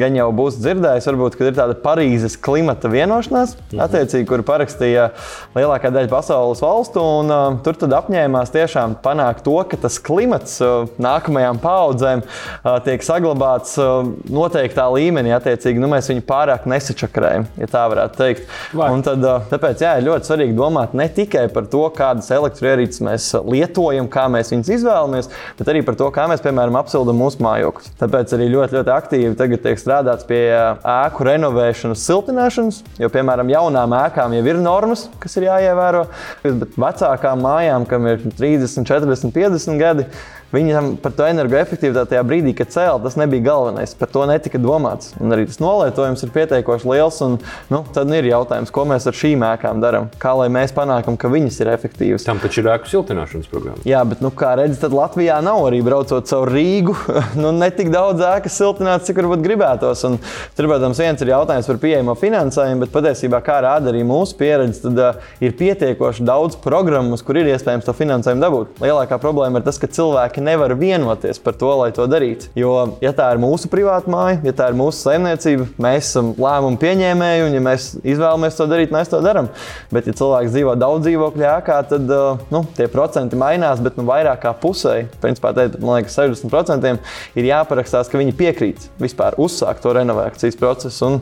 Gan 0.00 0.16
jau 0.18 0.28
būs 0.34 0.58
dzirdējis, 0.58 1.06
varbūt, 1.10 1.36
ka 1.38 1.46
ir 1.46 1.56
tāda 1.58 1.76
Parīzes 1.78 2.36
klimata 2.42 2.90
vienošanās, 2.90 3.54
mhm. 3.56 3.82
attiecīgi, 3.86 4.26
kur 4.28 4.42
parakstīja 4.46 5.10
lielākā 5.54 5.92
daļa 5.94 6.10
pasaules 6.10 6.62
valstu. 6.64 7.02
Un, 7.20 7.30
uh, 7.30 7.58
tur 7.64 7.78
tad 7.78 7.94
apņēmās 8.00 8.52
tiešām 8.54 8.96
panākt 9.04 9.44
to, 9.46 9.54
ka 9.70 9.78
tas 9.84 10.00
klimats 10.02 10.58
uh, 10.64 10.88
nākamajām 11.02 11.60
paudzēm 11.62 12.24
uh, 12.24 12.76
tiek 12.86 13.06
saglabāts 13.06 13.76
uh, 13.80 14.10
noteiktā 14.30 14.88
līmenī. 14.90 15.34
Attiecīgi, 15.36 15.80
nu, 15.82 15.90
mēs 15.92 16.10
viņu 16.10 16.26
pārāk 16.26 16.66
nesačakarējam, 16.70 17.46
ja 17.60 17.70
tā 17.70 17.86
varētu 17.92 18.20
teikt. 18.20 18.50
Tad, 18.74 19.24
uh, 19.24 19.46
tāpēc 19.52 19.86
jā, 19.86 19.94
ir 20.00 20.08
ļoti 20.08 20.30
svarīgi 20.30 20.58
domāt 20.58 20.96
ne 20.98 21.06
tikai 21.14 21.46
par 21.54 21.70
to, 21.70 21.86
kādas 21.94 22.30
elektroierīces 22.34 23.04
mēs 23.06 23.30
lietojam, 23.46 24.10
kā 24.10 24.26
mēs 24.32 24.52
viņus 24.52 24.74
izvēlamies, 24.80 25.30
bet 25.58 25.70
arī 25.70 25.84
par 25.86 25.96
to, 26.00 26.10
kā 26.14 26.26
mēs, 26.30 26.42
piemēram, 26.44 26.79
apsilda 26.80 27.14
mūsu 27.16 27.42
mājokļus. 27.44 27.92
Tāpēc 28.00 28.34
arī 28.36 28.48
ļoti, 28.54 28.78
ļoti 28.78 28.92
aktīvi 28.94 29.36
tagad 29.38 29.62
tiek 29.64 29.80
strādāts 29.80 30.26
pie 30.28 30.42
ēku 30.50 31.26
renovēšanas, 31.28 32.04
siltināšanas. 32.08 32.82
Jo, 33.00 33.12
piemēram, 33.12 33.52
jaunām 33.52 33.94
ēkām 34.00 34.34
jau 34.36 34.42
ir 34.50 34.60
normas, 34.64 35.06
kas 35.22 35.38
ir 35.38 35.48
jāievēro, 35.50 36.06
bet 36.44 36.76
vecākām 36.80 37.46
mājām, 37.46 37.86
kam 37.90 38.10
ir 38.10 38.24
30, 38.26 38.88
40, 38.88 39.34
50 39.36 39.80
gadi, 39.80 40.08
Viņam 40.50 40.96
par 40.98 41.12
to 41.14 41.26
energoefektivitāti 41.30 42.16
tajā 42.16 42.22
brīdī, 42.26 42.52
kad 42.58 42.72
cēlā, 42.74 42.96
tas 43.04 43.14
nebija 43.20 43.44
galvenais. 43.46 43.92
Par 43.94 44.10
to 44.10 44.24
netika 44.26 44.58
domāts. 44.58 45.12
Un 45.22 45.30
arī 45.30 45.44
tas 45.46 45.60
nolietojums 45.62 46.24
ir 46.26 46.32
pietiekoši 46.34 46.88
liels. 46.90 47.20
Un, 47.22 47.36
nu, 47.70 47.82
tad 47.94 48.10
nu 48.10 48.18
ir 48.18 48.26
jautājums, 48.32 48.72
ko 48.74 48.82
mēs 48.90 49.06
ar 49.06 49.14
šīm 49.14 49.44
ēkām 49.46 49.82
darām. 49.82 50.08
Kā 50.18 50.32
lai 50.34 50.48
mēs 50.50 50.74
panākam, 50.74 51.14
ka 51.20 51.30
viņas 51.30 51.60
ir 51.62 51.70
efektīvas. 51.70 52.26
Tam 52.26 52.42
taču 52.42 52.64
ir 52.64 52.70
ēku 52.74 52.90
siltināšanas 52.90 53.50
programma. 53.52 53.84
Jā, 53.86 54.02
bet, 54.10 54.24
nu, 54.24 54.32
kā 54.34 54.56
redzat, 54.58 54.90
Latvijā 54.90 55.38
nav 55.44 55.62
arī 55.68 55.78
braucot 55.86 56.26
caur 56.26 56.50
Rīgu. 56.50 56.96
nu, 57.42 57.54
ne 57.54 57.70
tik 57.74 57.92
daudz 57.94 58.24
ēkas 58.32 58.58
siltināts, 58.58 59.06
cik 59.06 59.22
varbūt 59.22 59.46
gribētos. 59.46 60.02
Un, 60.08 60.18
tur, 60.58 60.66
protams, 60.66 60.98
viens 60.98 61.22
ir 61.22 61.30
jautājums 61.30 61.70
par 61.70 61.80
pieejamo 61.86 62.18
finansējumu, 62.18 62.84
bet 62.88 62.94
patiesībā, 62.98 63.38
kā 63.46 63.60
rāda 63.62 63.94
arī 63.94 64.02
mūsu 64.08 64.34
pieredze, 64.40 64.82
tad 64.88 64.98
uh, 64.98 65.30
ir 65.38 65.54
pietiekoši 65.62 66.26
daudz 66.26 66.58
programmas, 66.66 67.22
kur 67.22 67.38
ir 67.38 67.52
iespējams 67.54 67.86
to 67.86 67.94
finansējumu 67.94 68.42
dabūt. 68.42 68.76
Lielākā 68.82 69.20
problēma 69.22 69.62
ir 69.62 69.68
tas, 69.70 69.78
ka 69.78 69.90
cilvēki 69.90 70.39
cilvēki 70.40 70.44
nevar 70.44 70.74
vienoties 70.74 71.38
par 71.38 71.54
to, 71.54 71.70
lai 71.78 71.90
to 71.92 72.06
darītu. 72.06 72.50
Jo, 72.54 72.96
ja 73.00 73.12
tā 73.12 73.32
ir 73.34 73.40
mūsu 73.40 73.68
privāta 73.70 74.10
māja, 74.10 74.40
ja 74.44 74.52
tā 74.52 74.70
ir 74.70 74.76
mūsu 74.76 75.04
saimniecība, 75.04 75.66
mēs 75.78 76.10
esam 76.10 76.34
lēmumu 76.36 76.78
pieņēmēji, 76.80 77.44
un 77.46 77.54
ja 77.54 77.60
mēs 77.60 78.00
izvēlamies 78.02 78.56
to 78.56 78.66
darīt, 78.66 78.92
mēs 78.92 79.10
to 79.10 79.20
darām. 79.20 79.50
Bet, 79.90 80.06
ja 80.06 80.14
cilvēks 80.16 80.52
dzīvo 80.54 80.76
daudz 80.80 81.06
dzīvokļu 81.06 81.46
ēkā, 81.50 81.78
tad 81.90 82.10
nu, 82.50 82.64
tie 82.76 82.88
procenti 82.88 83.36
mainās, 83.36 83.80
bet 83.80 83.96
nu, 83.98 84.06
vairāk 84.08 84.42
kā 84.44 84.54
pusē, 84.54 85.06
principā, 85.20 85.52
teikt, 85.56 85.80
man 85.80 86.00
liekas, 86.00 86.18
60% 86.18 86.98
ir 87.36 87.50
jāparakstās, 87.50 88.10
ka 88.10 88.20
viņi 88.20 88.36
piekrīt 88.36 88.90
vispār 89.00 89.38
uzsākt 89.40 89.84
to 89.84 89.94
renovācijas 89.96 90.58
procesu. 90.60 91.06
Un, 91.06 91.20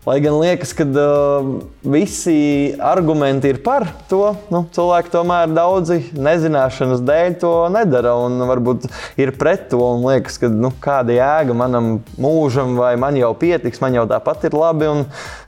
Lai 0.00 0.16
gan 0.24 0.38
liekas, 0.40 0.70
ka 0.72 0.86
uh, 0.88 1.48
visi 1.84 2.72
argumenti 2.80 3.50
ir 3.52 3.58
par 3.60 3.84
to, 4.08 4.30
nu, 4.48 4.62
cilvēki 4.72 5.12
tomēr 5.12 5.52
daudzi 5.52 5.98
nezināšanas 6.16 7.02
dēļ 7.04 7.36
to 7.42 7.50
nedara 7.74 8.14
un 8.16 8.40
varbūt 8.48 8.86
ir 9.20 9.34
pret 9.36 9.66
to. 9.68 9.82
Liekas, 10.00 10.40
ka 10.40 10.48
nu, 10.48 10.72
kāda 10.80 11.12
jēga 11.18 11.52
manam 11.52 11.90
mūžam, 12.16 12.78
vai 12.80 12.94
man 12.96 13.18
jau 13.20 13.34
pietiks, 13.36 13.82
man 13.84 13.98
jau 13.98 14.06
tāpat 14.08 14.48
ir 14.48 14.56
labi. 14.56 14.88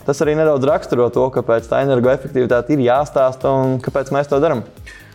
Tas 0.04 0.20
arī 0.20 0.36
nedaudz 0.36 0.68
raksturo 0.68 1.08
to, 1.14 1.30
kāpēc 1.32 1.72
tā 1.72 1.80
energoefektivitāte 1.86 2.76
ir 2.76 2.84
jāstāsta 2.90 3.56
un 3.56 3.80
kāpēc 3.80 4.12
mēs 4.12 4.28
to 4.28 4.42
darām. 4.42 4.66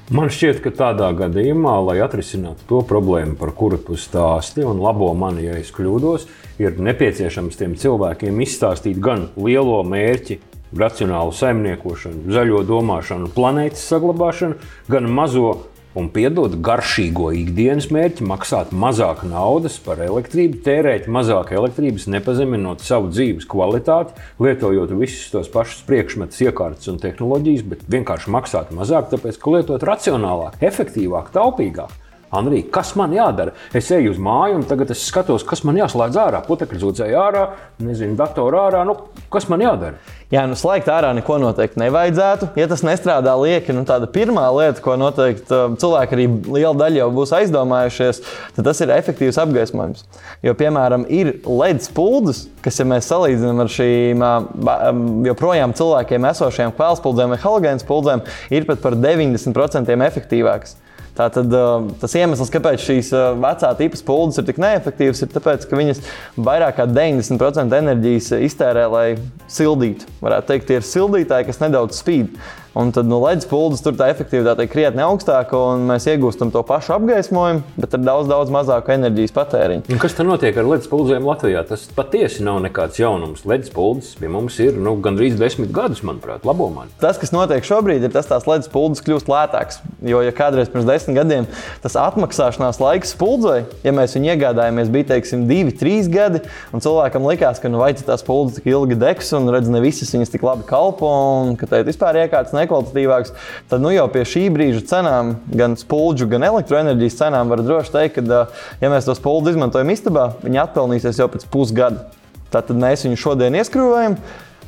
Man 0.07 0.29
šķiet, 0.31 0.61
ka 0.63 0.71
tādā 0.71 1.09
gadījumā, 1.19 1.73
lai 1.83 1.97
atrisinātu 1.99 2.63
to 2.69 2.77
problēmu, 2.87 3.33
par 3.35 3.49
kuru 3.51 3.75
tu 3.89 3.97
stāsti, 3.99 4.63
un 4.63 4.79
labo 4.79 5.09
mani, 5.11 5.43
ja 5.43 5.57
es 5.59 5.67
kļūdos, 5.75 6.29
ir 6.63 6.77
nepieciešams 6.79 7.59
tiem 7.59 7.73
cilvēkiem 7.75 8.39
izstāstīt 8.45 9.01
gan 9.03 9.25
lielo 9.35 9.81
mērķi, 9.83 10.37
racionālu 10.79 11.35
saimniekošanu, 11.35 12.23
zaļo 12.31 12.63
domāšanu, 12.69 13.33
planētas 13.35 13.83
saglabāšanu, 13.91 14.55
gan 14.87 15.11
mazo 15.11 15.51
un 15.97 16.09
piedot 16.13 16.53
garšīgo 16.63 17.31
ikdienas 17.39 17.89
mērķi, 17.93 18.25
maksāt 18.29 18.73
mazāk 18.75 19.23
naudas 19.27 19.77
par 19.83 20.01
elektrību, 20.05 20.61
tērēt 20.65 21.09
mazāk 21.11 21.53
elektrības, 21.57 22.07
nepazeminot 22.13 22.85
savu 22.85 23.11
dzīves 23.13 23.47
kvalitāti, 23.49 24.15
lietojot 24.43 24.93
visus 24.99 25.31
tos 25.33 25.51
pašus 25.53 25.83
priekšmetus, 25.89 26.43
iekārtas 26.45 26.91
un 26.91 27.01
tehnoloģijas, 27.01 27.65
bet 27.71 27.87
vienkārši 27.91 28.33
maksāt 28.33 28.73
mazāk, 28.77 29.09
tāpēc 29.13 29.39
ka 29.41 29.55
lietot 29.57 29.87
racionālāk, 29.89 30.59
efektīvāk, 30.69 31.33
taupīgāk. 31.35 31.95
Andrija, 32.35 32.65
kas 32.71 32.91
man 32.99 33.13
jādara? 33.15 33.53
Es 33.75 33.87
eju 33.95 34.11
uz 34.11 34.17
māju, 34.19 34.57
un 34.59 34.67
tagad 34.67 34.91
es 34.91 35.05
skatos, 35.07 35.45
kas 35.47 35.61
man 35.63 35.77
jāslēdz 35.79 36.17
ārā. 36.19 36.41
Putekļi 36.43 36.81
zūdzēja 36.81 37.21
ārā, 37.23 37.43
nezinu, 37.79 38.17
datorā 38.19 38.65
ārā. 38.67 38.81
Nu, 38.87 38.97
kas 39.31 39.47
man 39.47 39.63
jādara? 39.63 39.95
Jā, 40.27 40.41
nu 40.43 40.57
slēgt 40.59 40.89
ārā 40.91 41.13
neko 41.15 41.37
noteikti 41.39 41.79
nevajadzētu. 41.79 42.49
Ja 42.59 42.65
tas 42.67 42.81
nestrādā 42.83 43.31
lieki, 43.39 43.71
nu 43.71 43.85
tāda 43.87 44.09
pirmā 44.11 44.43
lieta, 44.57 44.81
ko 44.83 44.97
noteikti 44.99 45.55
um, 45.55 45.77
cilvēki 45.79 46.17
arī 46.17 46.25
liela 46.51 46.73
daļa 46.81 46.99
jau 46.99 47.05
būs 47.15 47.31
aizdomājušies, 47.37 48.19
tad 48.57 48.67
tas 48.67 48.83
ir 48.83 48.91
efektīvs 48.91 49.39
apgaismojums. 49.45 50.03
Jo, 50.43 50.51
piemēram, 50.59 51.05
ir 51.07 51.31
LED 51.47 51.79
spuldzes, 51.85 52.49
kas, 52.65 52.81
ja 52.81 52.87
mēs 52.91 53.07
salīdzinām 53.07 53.63
ar 53.63 53.71
šīm 53.71 54.25
um, 54.27 54.49
um, 54.73 55.05
joprojām 55.29 55.77
cilvēkiem 55.79 56.27
esošajām 56.33 56.75
kvēlspuldzēm 56.75 57.31
vai 57.31 57.39
halogēnu 57.45 57.85
spuldzēm, 57.85 58.25
ir 58.51 58.67
pat 58.67 58.83
par 58.83 58.99
90% 58.99 59.95
efektīvākas. 60.09 60.75
Tātad 61.17 61.49
tas 61.97 62.13
iemesls, 62.19 62.51
kāpēc 62.53 62.83
šīs 62.83 63.09
vecā 63.41 63.71
tipa 63.79 63.97
spuldzes 63.97 64.43
ir 64.43 64.45
tik 64.51 64.59
neefektīvas, 64.61 65.23
ir 65.25 65.31
tas, 65.33 65.65
ka 65.65 65.79
viņas 65.79 66.03
vairāk 66.37 66.77
kā 66.77 66.85
90% 66.91 67.73
enerģijas 67.79 68.29
iztērē, 68.45 68.85
lai 68.93 69.07
sildītu. 69.49 70.05
Varētu 70.21 70.51
teikt, 70.51 70.69
tie 70.69 70.77
ir 70.77 70.85
sildītāji, 70.85 71.49
kas 71.49 71.61
nedaudz 71.63 71.97
spīd. 72.03 72.37
Un 72.77 72.91
tad 72.93 73.07
no 73.09 73.17
nu, 73.17 73.23
ledus 73.25 73.47
puldes 73.49 73.81
tur 73.81 73.95
tā 73.97 74.11
efektivitāte 74.11 74.61
ir 74.61 74.69
krietni 74.69 75.01
augstāka, 75.01 75.57
un 75.57 75.87
mēs 75.89 76.05
iegūstam 76.11 76.51
to 76.53 76.61
pašu 76.67 76.93
apgaismojumu, 76.93 77.63
bet 77.73 77.95
ar 77.97 78.03
daudz, 78.05 78.27
daudz 78.29 78.51
mazāku 78.53 78.93
enerģijas 78.93 79.33
patēriņu. 79.33 79.87
Un 79.95 80.01
kas 80.03 80.13
tur 80.13 80.27
notiek 80.27 80.53
ar 80.61 80.67
ledus 80.69 80.85
puldzēm 80.91 81.25
Latvijā? 81.25 81.63
Tas 81.65 81.87
patiesi 81.97 82.45
nav 82.45 82.59
nekāds 82.61 82.99
jaunums. 83.01 83.47
Ledus 83.49 83.73
puldzes 83.73 84.11
pie 84.19 84.29
mums 84.29 84.59
ir 84.61 84.77
nu, 84.77 84.93
gandrīz 85.01 85.39
desmit 85.39 85.71
gadus, 85.73 86.03
manuprāt, 86.05 86.45
labo 86.45 86.67
man. 86.75 86.91
Tas, 87.01 87.17
kas 87.17 87.33
notiek 87.33 87.65
šobrīd, 87.65 88.05
ir 88.05 88.13
tas, 88.13 88.29
ka 88.29 88.35
tās 88.35 88.45
ledus 88.45 88.69
puldzes 88.69 89.01
kļūst 89.07 89.31
lētākas. 89.33 89.81
Jo, 90.05 90.21
ja 90.21 90.35
kādreiz 90.37 90.69
pirms 90.69 90.85
desmit 90.85 91.17
gadiem 91.17 91.49
tas 91.81 91.97
atmaksāšanās 91.97 92.77
laiks 92.83 93.15
puldzei, 93.17 93.63
ja 93.81 93.95
mēs 93.95 94.13
viņu 94.13 94.35
iegādājāmies, 94.35 94.93
bija 94.93 95.09
teiksim, 95.15 95.47
divi, 95.49 95.73
trīs 95.73 96.11
gadi, 96.13 96.43
un 96.69 96.85
cilvēkam 96.85 97.25
likās, 97.25 97.57
ka 97.63 97.73
nu, 97.73 97.81
vai 97.81 97.89
tās 97.97 98.21
puldzes 98.27 98.61
tik 98.61 98.69
ilgi 98.69 98.99
degs, 99.01 99.33
un 99.33 99.49
redz, 99.55 99.73
ne 99.73 99.81
visas 99.81 100.13
viņas 100.13 100.35
tik 100.35 100.45
labi 100.45 100.67
kalpo, 100.69 101.09
un 101.41 101.57
ka 101.57 101.69
te 101.71 101.81
vispār 101.87 102.21
iekārtas 102.21 102.53
nekvalitatīvāks, 102.67 103.33
tad 103.71 103.81
nu, 103.81 103.89
jau 103.95 104.05
pie 104.13 104.25
šī 104.27 104.45
brīža 104.53 104.83
cenām, 104.91 105.37
gan 105.49 105.73
spuldžu, 105.79 106.29
gan 106.29 106.45
elektroenerģijas 106.51 107.19
cenām, 107.23 107.49
var 107.49 107.63
droši 107.65 107.95
teikt, 107.95 108.19
ka, 108.27 108.43
ja 108.83 108.91
mēs 108.93 109.07
tos 109.07 109.21
spuldus 109.21 109.55
izmantojam 109.55 109.89
istabā, 109.95 110.33
viņi 110.43 110.63
atpelnīsies 110.67 111.23
jau 111.23 111.31
pēc 111.31 111.47
pusgada. 111.53 112.11
Tātad 112.53 112.77
mēs 112.79 113.03
viņu 113.03 113.19
šodien 113.19 113.57
ieskrūvējam, 113.59 114.19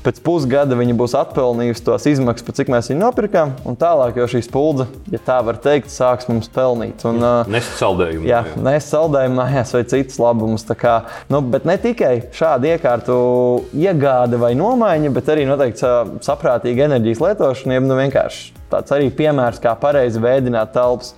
pēc 0.03 0.19
pusgada 0.23 0.77
viņa 0.79 0.95
būs 0.99 1.15
atpelnījusi 1.19 1.83
tos 1.85 2.05
izmaksas, 2.09 2.45
par 2.47 2.55
cik 2.57 2.71
mēs 2.71 2.89
viņu 2.91 3.01
nopirkām. 3.01 3.53
Un 3.67 3.77
tālāk 3.79 4.19
jau 4.19 4.27
šī 4.31 4.41
spuldze, 4.45 4.87
ja 5.11 5.19
tā 5.25 5.39
var 5.45 5.59
teikt, 5.61 5.91
sāks 5.93 6.29
mums 6.31 6.49
pelnīt. 6.53 7.03
Un, 7.09 7.19
Nest 7.51 7.75
saldējumu. 7.81 8.27
Jā, 8.29 8.43
jā. 8.47 8.61
mājās 9.35 9.73
vai 9.75 9.83
citas 9.89 10.19
labumus. 10.21 10.67
Kā, 10.79 10.95
nu, 11.31 11.41
bet 11.43 11.65
ne 11.67 11.75
tikai 11.81 12.13
šāda 12.35 12.75
iekārtu 12.75 13.17
iegāde 13.75 14.39
vai 14.39 14.53
nomaiņa, 14.59 15.11
bet 15.15 15.31
arī 15.33 15.47
noteikti 15.49 15.83
saprātīga 16.25 16.87
enerģijas 16.87 17.23
lietošana, 17.25 17.77
jeb 17.79 17.89
nu, 17.89 17.99
tāds 18.69 18.95
arī 18.95 19.09
piemērs, 19.13 19.61
kā 19.63 19.75
pareizi 19.79 20.21
veidot 20.23 20.73
telpas. 20.75 21.13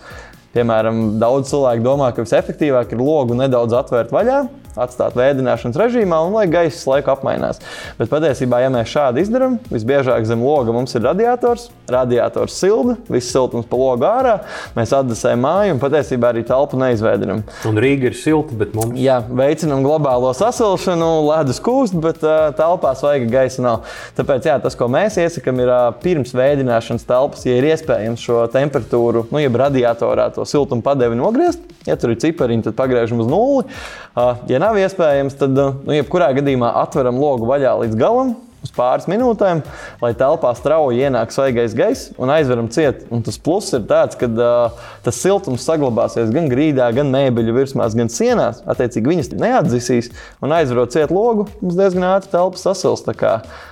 Piemēram, 0.52 1.14
daudz 1.22 1.48
cilvēku 1.54 1.84
domā, 1.86 2.10
ka 2.12 2.26
visefektīvāk 2.26 2.92
ir 2.92 3.00
logu 3.00 3.38
nedaudz 3.40 3.72
atvērt 3.78 4.12
vaļā, 4.12 4.42
atstāt 4.80 5.18
vēdināšanas 5.20 5.80
režīmā 5.82 6.22
un 6.28 6.38
lai 6.38 6.48
gaiss 6.52 6.88
laiku 6.90 7.14
apmainās. 7.14 7.62
Bet 8.00 8.12
patiesībā, 8.12 8.62
ja 8.64 8.72
mēs 8.74 8.92
šādi 8.92 9.26
izdarām, 9.26 9.60
visbiežāk 9.72 10.28
zem 10.30 10.44
loga 10.46 10.76
mums 10.76 10.96
ir 10.96 11.06
radiators, 11.08 11.70
radiators 11.94 12.56
silda, 12.58 12.98
viss 13.12 13.32
siltums 13.34 13.68
pa 13.70 13.80
logu 13.80 14.08
ārā, 14.08 14.38
mēs 14.78 14.94
atdesējam 14.96 15.44
māju 15.46 15.76
un 15.76 15.82
patiesībā 15.82 16.32
arī 16.32 16.44
telpu 16.48 16.80
neizvēdinām. 16.82 17.44
Un 17.70 17.82
Rīga 17.82 18.10
ir 18.10 18.18
silta, 18.18 18.56
bet 18.58 18.76
mums 18.78 19.00
Jā, 19.02 19.18
veicinām 19.26 19.82
globālo 19.86 20.30
sasilšanu, 20.38 21.10
ledus 21.30 21.62
kūst, 21.64 21.96
bet 22.04 22.22
uh, 22.26 22.52
telpā 22.58 22.92
svaiga 23.00 23.30
gaisa 23.32 23.64
nav. 23.66 23.88
Tāpēc 24.18 24.50
jā, 24.50 24.58
tas, 24.62 24.76
ko 24.78 24.90
mēs 24.92 25.18
iesakām, 25.22 25.62
ir 25.64 25.72
uh, 25.72 25.88
pirms 26.04 26.36
vēdināšanas 26.38 27.08
telpas, 27.08 27.46
ja 27.48 27.56
ir 27.58 27.70
iespējams 27.72 28.22
šo 28.22 28.44
temperatūru, 28.54 29.26
nu, 29.32 29.42
jeb 29.42 29.58
radiatorā 29.62 30.30
to 30.36 30.46
siltumu 30.50 30.86
padevi 30.86 31.18
nogriezt. 31.20 31.64
Ja 31.88 31.98
tur 31.98 32.14
ir 32.14 32.22
cipariņi, 32.22 32.68
tad 32.68 32.78
pagriežam 32.78 33.24
uz 33.24 33.30
nulli. 33.32 33.66
Uh, 34.12 34.36
ja 34.52 34.62
nav 34.62 34.78
iespējams, 34.78 35.40
tad, 35.40 35.58
nu, 35.58 35.96
jebkurā 35.96 36.30
gadījumā 36.38 36.76
atveram 36.84 37.20
logu 37.22 37.50
vaļā 37.50 37.74
līdz 37.86 37.98
galam, 38.00 38.36
uz 38.62 38.74
pāris 38.76 39.08
minūtēm, 39.10 39.64
lai 40.04 40.12
telpā 40.18 40.54
strauji 40.58 41.06
ienāk 41.08 41.34
svaigais 41.34 41.76
gaiss 41.78 42.12
un 42.22 42.34
aizveram 42.34 42.70
ciet. 42.74 43.04
Un 43.14 43.26
tas 43.26 43.40
pluss 43.42 43.74
ir 43.78 43.88
tāds, 43.90 44.18
ka 44.20 44.30
uh, 44.30 44.86
tas 45.06 45.20
siltums 45.22 45.66
saglabāsies 45.68 46.32
gan 46.34 46.50
grīdā, 46.52 46.92
gan 46.96 47.12
mēbeļu 47.14 47.58
virsmās, 47.58 47.98
gan 47.98 48.12
sienās. 48.14 48.62
Attiecīgi 48.70 49.16
viņas 49.16 49.34
neatdzisīs 49.42 50.12
un 50.44 50.56
aizverot 50.56 50.94
ciet 50.94 51.14
logu, 51.14 51.50
mums 51.62 51.80
diezgan 51.80 52.12
ātri 52.14 52.34
telpa 52.36 52.62
sasils. 52.62 53.06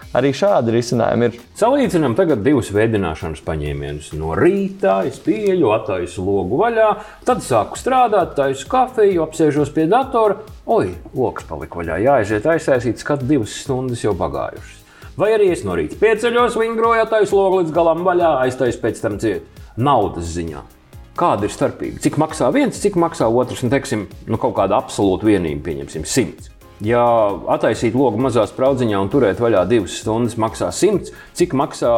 Arī 0.10 0.32
šādi 0.34 0.74
risinājumi 0.74 1.28
ir. 1.28 1.36
Salīdzinām 1.60 2.16
tagad 2.18 2.42
divus 2.42 2.72
veidināšanas 2.74 3.44
paņēmienus. 3.46 4.08
No 4.18 4.34
rīta 4.38 5.04
es 5.06 5.20
pieeju, 5.22 5.70
attaisu 5.76 6.26
logu 6.26 6.58
vaļā, 6.64 6.88
tad 7.30 7.46
sāku 7.46 7.78
strādāt, 7.78 8.34
taisu 8.40 8.66
kafiju, 8.72 9.22
apsēžos 9.28 9.70
pie 9.76 9.86
datora. 9.92 10.40
Oi, 10.66 10.96
lokus 11.14 11.46
palika 11.50 11.84
vaļā, 11.84 12.02
jāaiziet 12.08 12.50
aizsēsīt, 12.56 13.06
skatu 13.06 13.30
divas 13.30 13.54
stundas 13.62 14.02
jau 14.02 14.18
pagājušas. 14.18 14.79
Vai 15.20 15.34
arī 15.36 15.50
es 15.52 15.66
no 15.68 15.74
rīta 15.76 15.98
pieceļos, 16.00 16.54
vingroju, 16.56 17.02
attaisu 17.04 17.36
logu 17.36 17.58
līdz 17.60 17.74
galam 17.76 18.06
vaļā, 18.08 18.38
aiztaisu 18.46 18.80
pēc 18.80 19.02
tam 19.04 19.18
ciet. 19.20 19.50
Naudas 19.76 20.30
ziņā. 20.32 20.62
Kāda 21.20 21.44
ir 21.44 21.52
starpība? 21.52 22.00
Cik 22.00 22.16
maksā 22.22 22.48
viens, 22.56 22.80
cik 22.80 22.96
maksā 22.96 23.28
otrs? 23.28 23.66
Un, 23.66 23.74
teiksim, 23.74 24.06
nu, 24.32 24.40
kaut 24.40 24.56
kāda 24.56 24.78
absolūta 24.80 25.28
vienība, 25.28 25.66
pieņemsim, 25.66 26.06
simts. 26.08 26.48
Ja 26.80 27.04
attaisīt 27.52 27.98
logu 28.00 28.22
mazā 28.24 28.46
spraudziņā 28.48 29.02
un 29.04 29.12
turēt 29.12 29.42
vaļā 29.44 29.66
divas 29.68 29.98
stundas, 30.00 30.38
maksā 30.40 30.72
100, 30.72 31.12
cik 31.36 31.58
maksā 31.60 31.92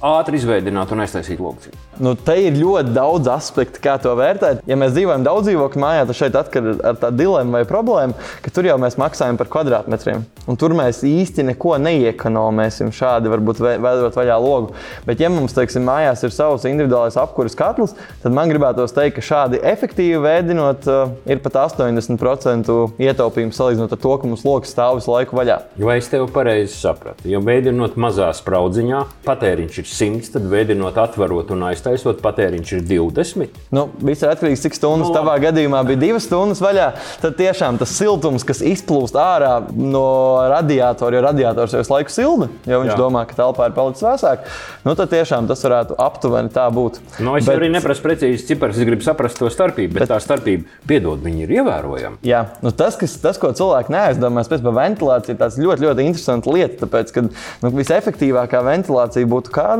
ātri 0.00 0.40
izveidot 0.40 0.92
un 0.94 1.04
aiztaisīt 1.04 1.40
logu? 1.42 1.70
Nu, 2.00 2.14
te 2.16 2.32
ir 2.40 2.56
ļoti 2.56 2.94
daudz 2.96 3.28
aspektu, 3.28 3.82
kā 3.84 3.98
to 4.00 4.14
vērtēt. 4.16 4.62
Ja 4.68 4.76
mēs 4.80 4.94
dzīvojam 4.94 5.24
daudz 5.26 5.50
dzīvokļu 5.50 5.82
mājā, 5.82 6.06
tad 6.08 6.16
šeit 6.16 6.36
atkarīgs 6.40 6.80
ar 6.88 6.96
tādu 7.02 7.20
dilemmu 7.20 7.58
vai 7.58 7.66
problēmu, 7.68 8.16
ka 8.40 8.52
tur 8.56 8.68
jau 8.70 8.78
mēs 8.80 8.96
maksājam 9.00 9.36
par 9.36 9.50
kvadrātmetriem. 9.52 10.24
Un 10.48 10.56
tur 10.60 10.72
mēs 10.76 11.02
īsti 11.04 11.44
neko 11.50 11.76
neiekonomēsim 11.84 12.88
šādi, 12.96 13.28
varbūt 13.32 13.60
veidot 13.60 14.16
vaļā 14.16 14.38
logu. 14.40 14.72
Bet, 15.04 15.20
ja 15.20 15.28
mums, 15.32 15.52
teiksim, 15.56 15.84
mājās 15.84 16.24
ir 16.24 16.32
savs 16.32 16.64
individuālais 16.70 17.18
apkuras 17.20 17.58
katls, 17.58 17.92
tad 18.22 18.32
man 18.36 18.48
gribētos 18.48 18.96
teikt, 18.96 19.18
ka 19.18 19.26
šādi 19.26 19.60
efektīvi 19.60 20.22
veidinot, 20.24 20.88
uh, 20.88 21.12
ir 21.28 21.44
pat 21.44 21.60
80% 21.66 22.72
ietaupījums 22.96 23.60
salīdzinot 23.60 23.92
ar 23.92 24.00
to, 24.00 24.16
ka 24.16 24.32
mums 24.32 24.46
lokus 24.48 24.72
stāv 24.72 24.96
visu 25.02 25.12
laiku 25.12 25.36
vaļā. 25.36 25.60
Vai 25.84 26.00
es 26.00 26.08
tevi 26.08 26.30
pareizi 26.32 26.78
sapratu? 26.78 27.28
Jo 27.28 27.44
veidinot 27.44 28.00
mazā 28.00 28.32
spraudziņā, 28.40 29.04
patēriņš 29.28 29.82
ir 29.82 29.89
100, 29.90 30.30
tad 30.34 30.46
vēdinot, 30.50 30.96
atverot 31.00 31.50
un 31.54 31.64
aiztaisot, 31.70 32.20
patēriņš 32.24 32.72
ir 32.76 32.84
20. 32.86 33.58
Nu, 33.74 33.86
viss 34.04 34.22
ir 34.22 34.30
atkarīgs 34.30 34.60
no 34.60 34.66
cik 34.68 34.76
stundas. 34.78 35.10
No. 35.10 35.16
Tavā 35.16 35.36
gadījumā 35.42 35.82
bija 35.88 36.00
divas 36.00 36.26
stundas 36.28 36.62
vaļā. 36.62 36.90
Tad 37.22 37.36
tiešām 37.40 37.80
tas 37.80 37.92
siltums, 37.96 38.44
kas 38.46 38.62
izplūst 38.66 39.18
ārā 39.18 39.52
no 39.74 40.04
radiatora, 40.52 41.18
jo 41.18 41.24
radiators 41.26 41.74
jau 41.74 41.82
visu 41.82 41.94
laiku 41.94 42.14
silda, 42.14 42.50
jo 42.70 42.82
viņš 42.84 42.92
Jā. 42.92 42.98
Domā, 43.00 43.24
ka 43.28 43.38
telpā 43.38 43.70
ir 43.70 43.76
palicis 43.76 44.06
vēsāk. 44.06 44.46
Nu, 44.86 44.94
tad 44.98 45.10
tiešām 45.12 45.48
tas 45.50 45.64
varētu 45.66 45.96
aptuveni 46.00 46.52
tā 46.54 46.66
būt. 46.74 47.00
Nu, 47.18 47.34
es 47.38 47.48
Bet... 47.48 47.56
arī 47.58 47.70
neprasu 47.72 48.04
precīzi 48.04 48.46
ciparus, 48.52 48.78
es 48.80 48.88
gribu 48.88 49.04
saprast 49.06 49.40
to 49.40 49.50
starpību, 49.52 49.92
bet, 49.96 50.04
bet... 50.04 50.12
tā 50.12 50.20
starpība, 50.22 50.68
piedod, 50.88 51.20
viņi 51.24 51.46
ir 51.46 51.54
ievērojama. 51.60 52.20
Jā, 52.26 52.44
nu 52.64 52.72
tas, 52.76 52.98
kas, 53.00 53.16
tas, 53.22 53.40
ko 53.40 53.52
cilvēki 53.56 53.94
neaizdomājas 53.94 54.50
pēc 54.52 54.64
par 54.66 54.76
ventilāciju, 54.78 55.34
ir 55.34 55.40
tāds 55.40 55.58
ļoti, 55.60 55.86
ļoti 55.88 56.06
interesants 56.10 56.50
lieta. 56.50 56.80
Tāpēc, 56.84 57.14
ka 57.16 57.26
nu, 57.26 57.72
visefektīvākā 57.76 58.62
ventilācija 58.66 59.30
būtu 59.30 59.54
kāda? 59.54 59.79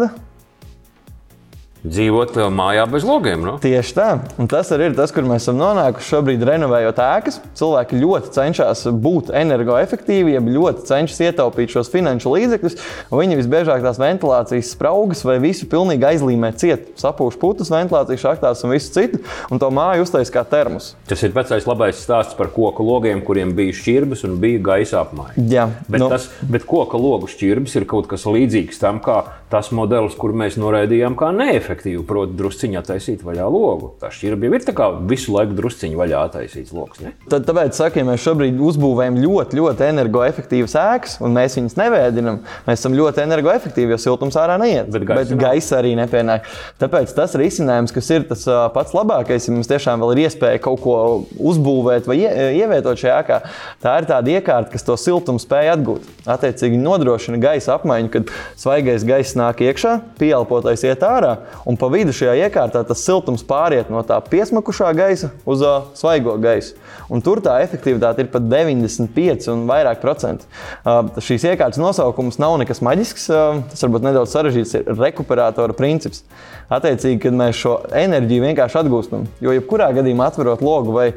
Dzīvot 1.81 2.35
uh, 2.37 2.51
mājā 2.53 2.83
bez 2.93 3.07
logiem. 3.09 3.41
Nu? 3.41 3.55
Tieši 3.61 3.95
tā. 3.97 4.09
Un 4.41 4.49
tas 4.53 4.69
arī 4.75 4.91
ir 4.91 4.97
tas, 4.99 5.13
kur 5.17 5.25
mēs 5.25 5.47
esam 5.47 5.57
nonākuši 5.57 6.11
šobrīd, 6.13 6.43
renovējot 6.45 7.01
ēkas. 7.01 7.39
Cilvēki 7.57 8.01
ļoti 8.03 8.33
cenšas 8.35 8.83
būt 9.01 9.31
energoefektīvi, 9.41 10.37
ļoti 10.45 10.85
cenšas 10.91 11.23
ietaupīt 11.31 11.73
šos 11.73 11.89
finanšu 11.93 12.35
līdzekļus. 12.35 12.77
Viņi 13.15 13.41
visbiežāk 13.41 13.81
tās 13.87 14.01
ventilācijas 14.03 14.75
spraugas 14.75 15.25
vai 15.25 15.39
visu 15.41 15.71
pilnīgi 15.73 16.05
aizlīmē 16.11 16.53
ciet. 16.61 16.93
Sapūš 17.01 17.41
putas 17.41 17.73
ventilācijas 17.73 18.27
šachtās 18.27 18.61
un 18.69 18.77
visu 18.77 18.93
citu, 18.99 19.25
un 19.49 19.63
to 19.63 19.73
māju 19.73 20.05
uztais 20.05 20.29
kā 20.35 20.45
termus. 20.45 20.93
Tas 21.09 21.25
ir 21.25 21.33
vecais 21.33 21.65
labais 21.65 21.97
stāsts 21.97 22.37
par 22.37 22.53
koku 22.53 22.85
logiem, 22.85 23.25
kuriem 23.25 23.57
bija 23.57 23.81
šķirbas 23.81 24.29
un 24.29 24.37
bija 24.43 24.61
gaisa 24.69 25.01
apmaiņa. 25.07 25.49
Jā, 25.49 25.71
Bet, 25.89 26.03
nu, 26.05 26.13
tas, 26.13 26.29
bet 26.45 26.69
koka 26.69 27.01
logu 27.01 27.31
šķirbas 27.31 27.81
ir 27.81 27.89
kaut 27.89 28.11
kas 28.13 28.29
līdzīgs 28.29 28.85
tam, 28.85 29.01
kā 29.01 29.23
tas 29.51 29.71
modelis, 29.75 30.15
kur 30.19 30.35
mēs 30.37 30.57
noraidījām, 30.61 31.17
kā 31.19 31.33
neefektīvu, 31.35 32.05
proti, 32.07 32.37
drusciņā 32.39 32.81
attaisīt 32.81 33.25
vaļā 33.27 33.49
logu. 33.51 33.93
Tā 34.01 34.13
šķirba 34.15 34.47
jau 34.47 34.55
ir 34.57 34.67
tā 34.67 34.75
kā 34.77 34.87
visu 35.11 35.35
laiku 35.35 35.57
drusciņā 35.59 35.99
vaļā 35.99 36.21
attaisīts 36.29 36.75
lokus. 36.77 37.03
Ne? 37.03 37.13
Tad, 37.31 37.47
tāpēc, 37.49 37.75
saka, 37.75 38.01
ja 38.01 38.07
mēs 38.07 38.23
šobrīd 38.23 38.61
uzbūvējam 38.71 39.19
ļoti, 39.25 39.59
ļoti 39.59 39.87
energoefektīvas 39.89 40.77
ēkas, 40.79 41.17
un 41.25 41.35
mēs 41.35 41.59
viņus 41.59 41.77
nevēdinām, 41.81 42.39
mēs 42.69 42.79
esam 42.79 42.95
ļoti 42.99 43.25
energoefektīvi, 43.25 43.95
jo 43.97 43.99
siltums 44.01 44.39
ārā 44.39 44.59
neiet. 44.63 44.91
Bet 44.95 45.09
gaisa 45.09 45.35
bet 45.35 45.43
gaisa 45.43 45.81
arī 45.81 45.97
nepienāk. 45.99 46.47
Tāpēc 46.81 47.15
tas 47.17 47.35
risinājums, 47.39 47.95
kas 47.97 48.13
ir 48.15 48.29
tas 48.31 48.47
pats 48.75 48.95
labākais, 48.95 49.49
ja 49.49 49.57
mums 49.57 49.71
tiešām 49.71 50.05
vēl 50.05 50.15
ir 50.15 50.23
iespēja 50.29 50.63
kaut 50.63 50.83
ko 50.85 50.97
uzbūvēt 51.51 52.07
vai 52.11 52.21
ie, 52.23 52.31
ievietot 52.61 53.03
šajā 53.03 53.19
ēkā, 53.25 53.41
tā 53.83 53.97
ir 53.99 54.09
tāda 54.11 54.35
iekārta, 54.37 54.71
kas 54.77 54.87
to 54.87 54.97
siltumu 55.01 55.43
spēj 55.43 55.73
atgūt. 55.75 56.07
Attiecīgi 56.31 56.79
nodrošina 56.81 57.41
gaisa 57.43 57.75
apmaiņu, 57.77 58.13
kad 58.15 58.33
svaigais 58.61 59.07
gaiss 59.09 59.40
nāk 59.41 59.63
iekšā, 59.65 59.97
pieelpotais 60.21 60.85
iet 60.85 61.03
ārā, 61.07 61.33
un 61.69 61.79
pa 61.81 61.89
vidu 61.93 62.13
šajā 62.15 62.37
iekārtā 62.47 62.85
tas 62.87 63.03
siltums 63.07 63.43
pāriet 63.47 63.91
no 63.93 64.05
tā 64.07 64.21
piesmakušā 64.31 64.93
gaisa 64.99 65.33
uz 65.49 65.65
uh, 65.65 65.89
svaigo 65.97 66.37
gaisu. 66.43 66.77
Un 67.11 67.25
tur 67.25 67.41
tā 67.43 67.57
efektivitāte 67.65 68.23
ir 68.23 68.31
pat 68.31 68.45
95 68.47 69.49
un 69.51 69.67
vairāk 69.71 70.03
procentu. 70.05 70.47
Uh, 70.85 71.09
šīs 71.19 71.49
iekārtas 71.51 71.81
nosaukums 71.81 72.39
nav 72.43 72.59
nekas 72.63 72.85
maģisks, 72.85 73.27
uh, 73.33 73.63
tas 73.73 73.87
varbūt 73.87 74.07
nedaudz 74.07 74.37
sarežģīts, 74.37 74.77
ir 74.79 75.01
rekuperatora 75.01 75.77
princips. 75.77 76.23
Attiecīgi, 76.71 77.19
kad 77.25 77.35
mēs 77.35 77.59
šo 77.59 77.73
enerģiju 77.99 78.45
vienkārši 78.45 78.79
atgūstam, 78.85 79.25
jo 79.43 79.55
jebkurā 79.57 79.89
gadījumā 79.97 80.29
atverot 80.31 80.61
logu 80.63 80.95
vai 80.95 81.09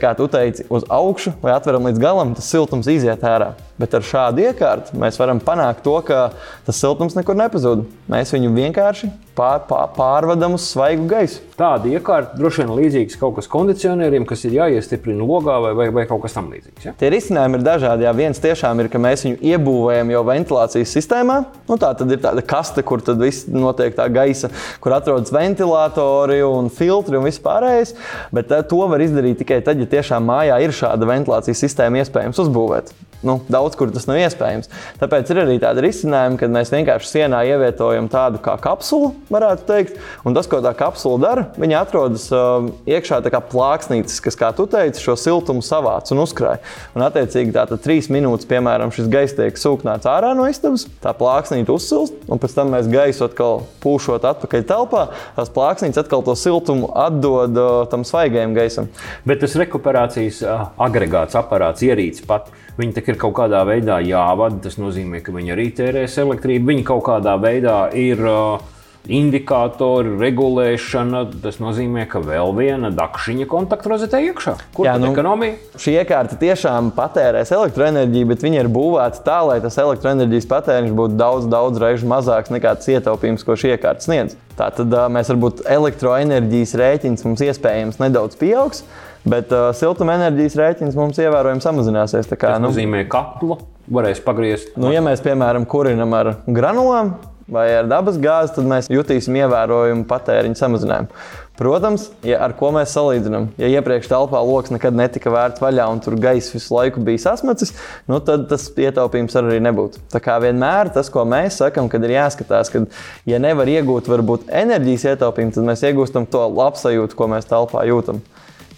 kā 0.00 0.14
tu 0.16 0.24
teici, 0.32 0.64
uz 0.72 0.86
augšu 0.88 1.34
vai 1.42 1.52
atveram 1.52 1.84
līdz 1.90 2.00
galam, 2.00 2.32
tas 2.38 2.48
siltums 2.48 2.88
iziet 2.88 3.20
ārā. 3.28 3.52
Bet 3.80 3.94
ar 3.98 4.04
šādu 4.06 4.44
iekārtu 4.46 4.96
mēs 5.00 5.16
varam 5.20 5.40
panākt 5.42 5.82
to, 5.84 5.94
ka 6.06 6.30
tas 6.66 6.78
siltums 6.80 7.16
nekur 7.18 7.36
nepazūd. 7.38 7.71
Mēs 8.12 8.32
viņu 8.34 8.50
vienkārši 8.52 9.08
pār, 9.36 9.62
pār, 9.68 9.86
pārvadam 9.96 10.56
uz 10.56 10.66
svaigu 10.68 11.06
gaisu. 11.08 11.40
Tāda 11.56 11.88
iekārta 11.88 12.36
droši 12.36 12.62
vien 12.62 12.72
līdzīgs 12.76 13.18
kaut 13.20 13.36
kas 13.38 13.48
kondicionieriem, 13.50 14.26
kas 14.28 14.42
ir 14.44 14.56
jāiestiprina 14.58 15.24
logā 15.24 15.54
vai, 15.64 15.72
vai, 15.78 15.86
vai 15.94 16.04
kaut 16.10 16.24
kas 16.24 16.36
tamlīdzīgs. 16.36 16.86
Ja? 16.88 16.94
Tie 16.98 17.10
risinājumi 17.14 17.60
ir 17.60 17.64
dažādi. 17.66 18.06
Jā, 18.06 18.12
viens 18.16 18.42
tiešām 18.42 18.82
ir, 18.82 18.90
ka 18.92 19.00
mēs 19.02 19.24
viņu 19.26 19.38
iebūvējam 19.52 20.12
jau 20.12 20.24
ventilācijas 20.28 20.96
sistēmā. 20.98 21.38
Nu, 21.70 21.78
tā 21.80 21.92
tad 21.98 22.12
ir 22.12 22.20
tāda 22.24 22.44
kaste, 22.44 22.84
kur 22.86 23.04
tad 23.04 23.22
viss 23.22 23.48
notiek 23.48 23.96
tā 23.96 24.08
gaisa, 24.12 24.52
kur 24.82 24.96
atrodas 24.98 25.32
ventilatori 25.32 26.42
un 26.46 26.68
filtri 26.72 27.20
un 27.20 27.28
viss 27.28 27.42
pārējais. 27.42 27.96
Bet 28.34 28.52
eh, 28.52 28.66
to 28.68 28.82
var 28.90 29.04
izdarīt 29.04 29.40
tikai 29.40 29.62
tad, 29.64 29.80
ja 29.80 29.88
tiešām 29.96 30.28
mājā 30.28 30.60
ir 30.66 30.76
šāda 30.76 31.08
ventilācijas 31.08 31.64
sistēma 31.64 32.02
iespējams 32.02 32.44
uzbūvēt. 32.44 32.92
Nu, 33.22 33.38
daudz 33.52 33.76
kur 33.78 33.92
tas 33.94 34.08
nav 34.10 34.18
iespējams. 34.18 34.70
Tāpēc 34.98 35.30
ir 35.30 35.40
arī 35.44 35.58
tādi 35.62 35.84
risinājumi, 35.84 36.38
kad 36.40 36.52
mēs 36.52 36.72
vienkārši 36.74 37.10
sienā 37.10 37.42
ievietojam 37.46 38.08
tādu 38.10 38.40
kā 38.42 38.56
kapsulu, 38.62 39.12
varētu 39.30 39.66
teikt. 39.68 40.00
Un 40.26 40.34
tas, 40.34 40.48
ko 40.50 40.58
tā 40.64 40.72
kapsula 40.78 41.20
dara, 41.22 41.44
viņa 41.60 41.82
atrodas 41.84 42.26
uh, 42.34 42.66
iekšā 42.90 43.20
tā 43.22 43.30
kā 43.30 43.38
plāksnītis, 43.52 44.18
kas, 44.24 44.38
kā 44.38 44.50
tu 44.56 44.66
teici, 44.70 45.02
šo 45.04 45.14
siltumu 45.18 45.62
savāc 45.62 46.10
un 46.14 46.22
uzkrāj. 46.24 46.58
Un, 46.96 47.04
attiecīgi, 47.06 47.54
tātad 47.54 47.82
trīs 47.84 48.10
minūtes, 48.12 48.48
piemēram, 48.50 48.90
šis 48.94 49.10
gaiss 49.12 49.36
tiek 49.38 49.60
sūknāts 49.60 50.08
ārā 50.10 50.32
no 50.38 50.48
istabas, 50.50 50.88
tā 51.04 51.14
plāksnīte 51.16 51.70
uzsilst, 51.74 52.18
un 52.26 52.42
pēc 52.42 52.56
tam 52.58 52.74
mēs 52.74 52.90
gaisu 52.90 53.28
atkal 53.28 53.62
pūšot 53.84 54.26
atpakaļ 54.32 54.66
telpā. 54.66 55.06
Tās 55.38 55.52
plāksnītes 55.54 56.02
atkal 56.02 56.26
to 56.26 56.34
siltumu 56.38 56.90
atdod 57.06 57.54
uh, 57.54 57.70
tam 57.92 58.06
svaigajam 58.08 58.58
gaisam. 58.58 58.90
Bet 59.28 59.44
tas 59.44 59.54
rekuperācijas 59.62 60.42
ā, 60.42 60.58
agregāts, 60.88 61.38
aparāts, 61.38 61.86
ierīce 61.86 62.26
pat. 62.26 62.50
Viņi 62.78 62.94
tā 62.96 63.02
ir 63.12 63.20
kaut 63.20 63.36
kādā 63.38 63.62
veidā 63.68 64.00
jāvada. 64.04 64.60
Tas 64.66 64.78
nozīmē, 64.80 65.22
ka 65.24 65.34
viņi 65.34 65.54
arī 65.54 65.68
tērēs 65.78 66.18
elektrību. 66.24 66.72
Viņi 66.72 66.86
kaut 66.88 67.04
kādā 67.06 67.36
veidā 67.40 67.76
ir 67.98 68.20
uh, 68.26 68.62
indikātori, 69.10 70.12
regulēšana. 70.20 71.24
Tas 71.42 71.58
nozīmē, 71.62 72.04
ka 72.10 72.20
vēl 72.22 72.52
viena 72.54 72.90
dakšiņa 72.94 73.46
kontaktrozetē 73.50 74.20
iekšā. 74.30 74.54
Kur 74.76 74.86
tad 74.86 75.00
nu- 75.02 75.12
ekonomija? 75.12 75.56
Šī 75.76 75.96
iekārta 76.02 76.38
tiešām 76.38 76.92
patērēs 76.94 77.52
elektroenerģiju, 77.52 78.28
bet 78.28 78.44
viņa 78.46 78.60
ir 78.62 78.68
būvēta 78.68 79.24
tā, 79.26 79.40
lai 79.46 79.60
tas 79.60 79.78
elektroenerģijas 79.78 80.46
patēriņš 80.46 80.94
būtu 80.94 81.16
daudz, 81.16 81.48
daudz 81.50 81.78
reižu 81.82 82.06
mazāks 82.06 82.50
nekā 82.54 82.76
tas 82.78 82.86
ietaupījums, 82.86 83.44
ko 83.44 83.52
šī 83.58 83.76
iekārta 83.76 84.06
sniedz. 84.06 84.36
Tātad 84.56 84.92
mēs 85.10 85.32
varbūt 85.32 85.64
elektroenerģijas 85.66 86.74
rēķins 86.76 87.24
mums 87.24 87.40
iespējams 87.40 87.98
nedaudz 87.98 88.36
pieaugs, 88.36 88.84
bet 89.24 89.50
uh, 89.52 89.72
siltumenerģijas 89.72 90.56
rēķins 90.60 90.94
mums 90.98 91.18
ievērojami 91.18 91.64
samazināsies. 91.64 92.28
Tā 92.28 92.36
Kā, 92.36 92.54
Tas 92.54 92.60
nozīmē, 92.60 93.08
ka 93.08 93.22
katlu 93.22 93.58
varēs 93.90 94.20
pagriezt. 94.22 94.76
Nu, 94.76 94.92
ja 94.92 95.00
mēs, 95.00 95.22
piemēram, 95.24 95.66
kurinam 95.66 96.12
ar 96.14 96.36
granulām 96.46 97.16
vai 97.50 97.66
ar 97.76 97.88
dabas 97.90 98.18
gāzi, 98.20 98.54
tad 98.56 98.68
mēs 98.68 98.90
jutīsim 98.92 99.36
ievērojumu 99.40 100.06
patēriņa 100.10 100.58
samazinājumu. 100.58 101.22
Protams, 101.58 102.08
ja 102.26 102.38
ar 102.42 102.54
ko 102.56 102.70
mēs 102.74 102.94
salīdzinām, 102.96 103.50
ja 103.60 103.68
iepriekš 103.70 104.08
telpā 104.10 104.40
lokus 104.42 104.72
nekad 104.72 104.96
netika 104.96 105.30
vērts 105.30 105.62
vaļā 105.62 105.84
un 105.92 106.00
tur 106.02 106.16
gaisa 106.20 106.56
visu 106.56 106.74
laiku 106.74 107.04
bija 107.04 107.20
sasmacis, 107.26 107.74
nu, 108.10 108.18
tad 108.24 108.48
tas 108.50 108.66
ietaupījums 108.72 109.36
arī 109.38 109.60
nebūtu. 109.62 110.00
Tā 110.10 110.22
kā 110.24 110.38
vienmēr 110.42 110.90
tas, 110.96 111.12
ko 111.12 111.26
mēs 111.28 111.60
sakām, 111.60 111.92
kad 111.92 112.02
ir 112.08 112.16
jāskatās, 112.16 112.72
ka, 112.72 112.86
ja 113.28 113.40
nevar 113.42 113.70
iegūt 113.70 114.10
varbūt 114.10 114.50
enerģijas 114.62 115.10
ietaupījumu, 115.12 115.54
tad 115.58 115.68
mēs 115.68 115.86
iegūstam 115.86 116.26
to 116.32 116.46
labsajūtu, 116.50 117.18
ko 117.18 117.30
mēs 117.36 117.50
telpā 117.52 117.84
jūtam. 117.90 118.24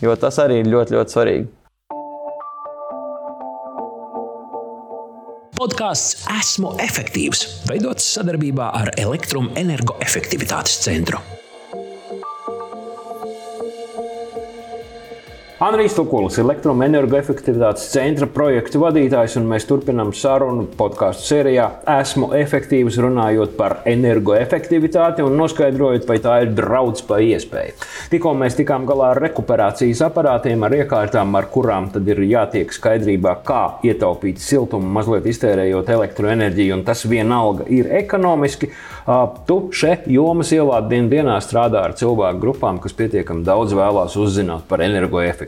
Jo 0.03 0.18
tas 0.20 0.42
arī 0.42 0.61
ir 0.61 0.72
ļoti, 0.74 0.98
ļoti 0.98 1.16
svarīgi. 1.16 1.53
Podkāsts 5.64 6.27
Esmu 6.29 6.74
efektīvs, 6.85 7.40
veidots 7.70 8.05
sadarbībā 8.18 8.66
ar 8.83 8.90
Elektroenergoefektivitātes 9.00 10.77
centru. 10.85 11.22
Andrijs 15.62 15.95
Tukulis, 15.95 16.35
elektroenergoefektivitātes 16.43 17.85
centra 17.93 18.27
projektu 18.27 18.81
vadītājs, 18.83 19.37
un 19.38 19.45
mēs 19.47 19.62
turpinām 19.69 20.09
sarunu 20.19 20.64
podkāstu 20.75 21.29
sērijā. 21.29 21.69
Esmu 21.93 22.33
efektīvs 22.35 22.97
runājot 22.99 23.53
par 23.55 23.77
energoefektivitāti 23.87 25.23
un 25.23 25.37
noskaidrojot, 25.38 26.09
vai 26.09 26.17
tā 26.25 26.40
ir 26.43 26.51
draudz 26.59 27.05
vai 27.07 27.21
iespēja. 27.29 27.77
Tikko 28.11 28.33
mēs 28.40 28.59
tikām 28.59 28.83
galā 28.88 29.12
ar 29.12 29.21
rekuperācijas 29.23 30.03
aparātiem, 30.09 30.67
ar 30.67 30.75
iekārtām, 30.81 31.38
ar 31.38 31.47
kurām 31.55 31.87
tad 31.95 32.11
ir 32.11 32.25
jātiek 32.27 32.75
skaidrībā, 32.75 33.37
kā 33.47 33.62
ietaupīt 33.87 34.43
siltumu, 34.43 34.90
mazliet 34.99 35.31
iztērējot 35.31 35.95
elektroenerģiju, 36.01 36.81
un 36.81 36.83
tas 36.90 37.07
vienalga 37.07 37.69
ir 37.71 37.93
ekonomiski. 38.03 38.73
Tu 39.47 39.61
šeit 39.71 40.11
jomas 40.11 40.51
dien 40.90 41.07
dienā 41.12 41.38
strādā 41.45 41.87
ar 41.87 41.95
cilvēku 41.95 42.43
grupām, 42.43 42.83
kas 42.83 42.97
pietiekami 42.99 43.47
daudz 43.47 43.79
vēlās 43.79 44.19
uzzināt 44.19 44.67
par 44.67 44.83
energoefektivitāti. 44.83 45.44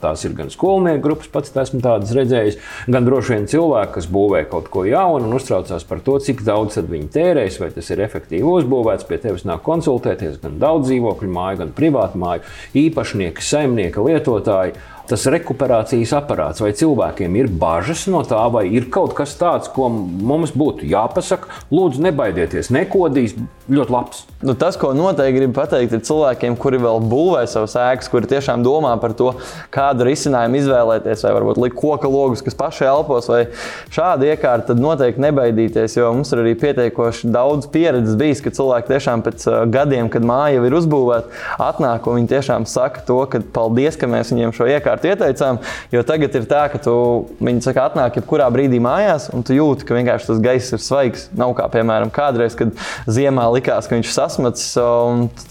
Tās 0.00 0.24
ir 0.26 0.34
gan 0.36 0.50
skolnieku 0.52 1.02
grupas, 1.04 1.30
pats 1.32 1.54
esmu 1.54 1.80
tādas 1.84 2.12
redzējis, 2.16 2.58
gan 2.90 3.06
droši 3.06 3.34
vien 3.34 3.46
cilvēki, 3.50 3.92
kas 3.96 4.08
būvē 4.12 4.42
kaut 4.50 4.70
ko 4.72 4.84
jaunu 4.88 5.28
un 5.28 5.36
uztraucās 5.38 5.86
par 5.86 6.02
to, 6.04 6.18
cik 6.22 6.42
daudz 6.46 6.80
viņi 6.82 7.08
tērēs, 7.14 7.60
vai 7.62 7.70
tas 7.74 7.90
ir 7.92 8.02
efektīvi 8.04 8.46
uzbūvēts. 8.46 9.06
Pie 9.06 9.20
tevis 9.22 9.46
nāk 9.48 9.62
konsultēties 9.66 10.40
gan 10.42 10.58
daudz 10.62 10.90
dzīvokļu 10.90 11.30
māju, 11.32 11.62
gan 11.62 11.72
privātu 11.76 12.20
māju, 12.20 12.44
īpašnieki, 12.86 13.44
saimnieki, 13.44 14.02
lietotāji. 14.08 14.76
Tas 15.10 15.26
rekuperācijas 15.32 16.14
aparāts, 16.18 16.62
vai 16.62 16.72
cilvēkiem 16.76 17.36
ir 17.40 17.50
bažas 17.50 18.06
no 18.10 18.22
tā, 18.26 18.40
vai 18.52 18.66
ir 18.68 18.88
kaut 18.92 19.14
kas 19.16 19.36
tāds, 19.38 19.70
ko 19.72 19.88
mums 19.90 20.54
būtu 20.56 20.88
jāpasaka. 20.90 21.50
Lūdzu, 21.74 22.02
nebaidieties, 22.06 22.72
nekodīs, 22.74 23.36
ļoti 23.70 23.92
labs. 23.92 24.24
Nu, 24.46 24.54
tas, 24.58 24.76
ko 24.78 24.92
noteikti 24.94 25.38
gribu 25.38 25.56
pateikt, 25.56 25.94
ir 25.96 26.02
cilvēkiem, 26.06 26.58
kuri 26.60 26.78
vēl 26.82 27.00
būvē 27.10 27.42
savas 27.50 27.74
ēkas, 27.80 28.10
kuri 28.12 28.28
tiešām 28.30 28.62
domā 28.66 28.92
par 29.02 29.14
to, 29.16 29.32
kādu 29.74 30.06
risinājumu 30.06 30.60
izvēlēties, 30.60 31.24
vai 31.24 31.32
varbūt 31.38 31.60
likt 31.64 31.78
koka 31.78 32.10
logus, 32.10 32.44
kas 32.46 32.58
paši 32.58 32.86
elpos, 32.86 33.30
vai 33.32 33.46
šādi 33.94 34.30
iekārti, 34.30 34.68
tad 34.70 34.82
noteikti 34.82 35.24
nebaidīties, 35.24 35.96
jo 35.98 36.12
mums 36.14 36.30
ir 36.34 36.44
arī 36.44 36.54
pietiekoši 36.60 37.32
daudz 37.34 37.70
pieredzes 37.72 38.18
bijis, 38.20 38.42
ka 38.44 38.52
cilvēki 38.54 38.92
tiešām 38.92 39.24
pēc 39.26 39.48
gadiem, 39.72 40.10
kad 40.12 40.26
māja 40.26 40.60
jau 40.60 40.66
ir 40.68 40.78
uzbūvēta, 40.78 41.42
atnāk 41.66 42.06
un 42.06 42.20
viņi 42.20 42.32
tiešām 42.36 42.68
saka 42.70 43.02
to, 43.08 43.18
ka 43.32 43.42
paldies, 43.56 43.98
ka 43.98 44.10
mēs 44.10 44.30
viņiem 44.34 44.54
šo 44.56 44.68
iekārtu 44.70 44.95
ieteicām. 45.04 45.60
Jo 45.92 46.02
tagad 46.06 46.34
ir 46.38 46.46
tā, 46.48 46.62
ka 46.72 46.80
tu, 46.82 46.94
viņi 47.42 47.64
saka, 47.66 47.88
atnāk 47.90 48.16
jebkurā 48.20 48.48
brīdī 48.54 48.80
mājās, 48.82 49.28
un 49.34 49.44
tu 49.46 49.56
jūti, 49.56 49.86
ka 49.86 49.96
vienkārši 49.98 50.30
tas 50.30 50.42
gaiss 50.42 50.76
ir 50.76 50.82
svaigs. 50.82 51.26
Nav 51.36 51.52
kā 51.58 51.68
piemēram 51.72 52.12
kādreiz, 52.14 52.56
kad 52.58 52.72
ziemā 53.10 53.46
likās, 53.54 53.88
ka 53.88 53.98
viņš 53.98 54.10
ir 54.10 54.16
sasmats. 54.16 54.66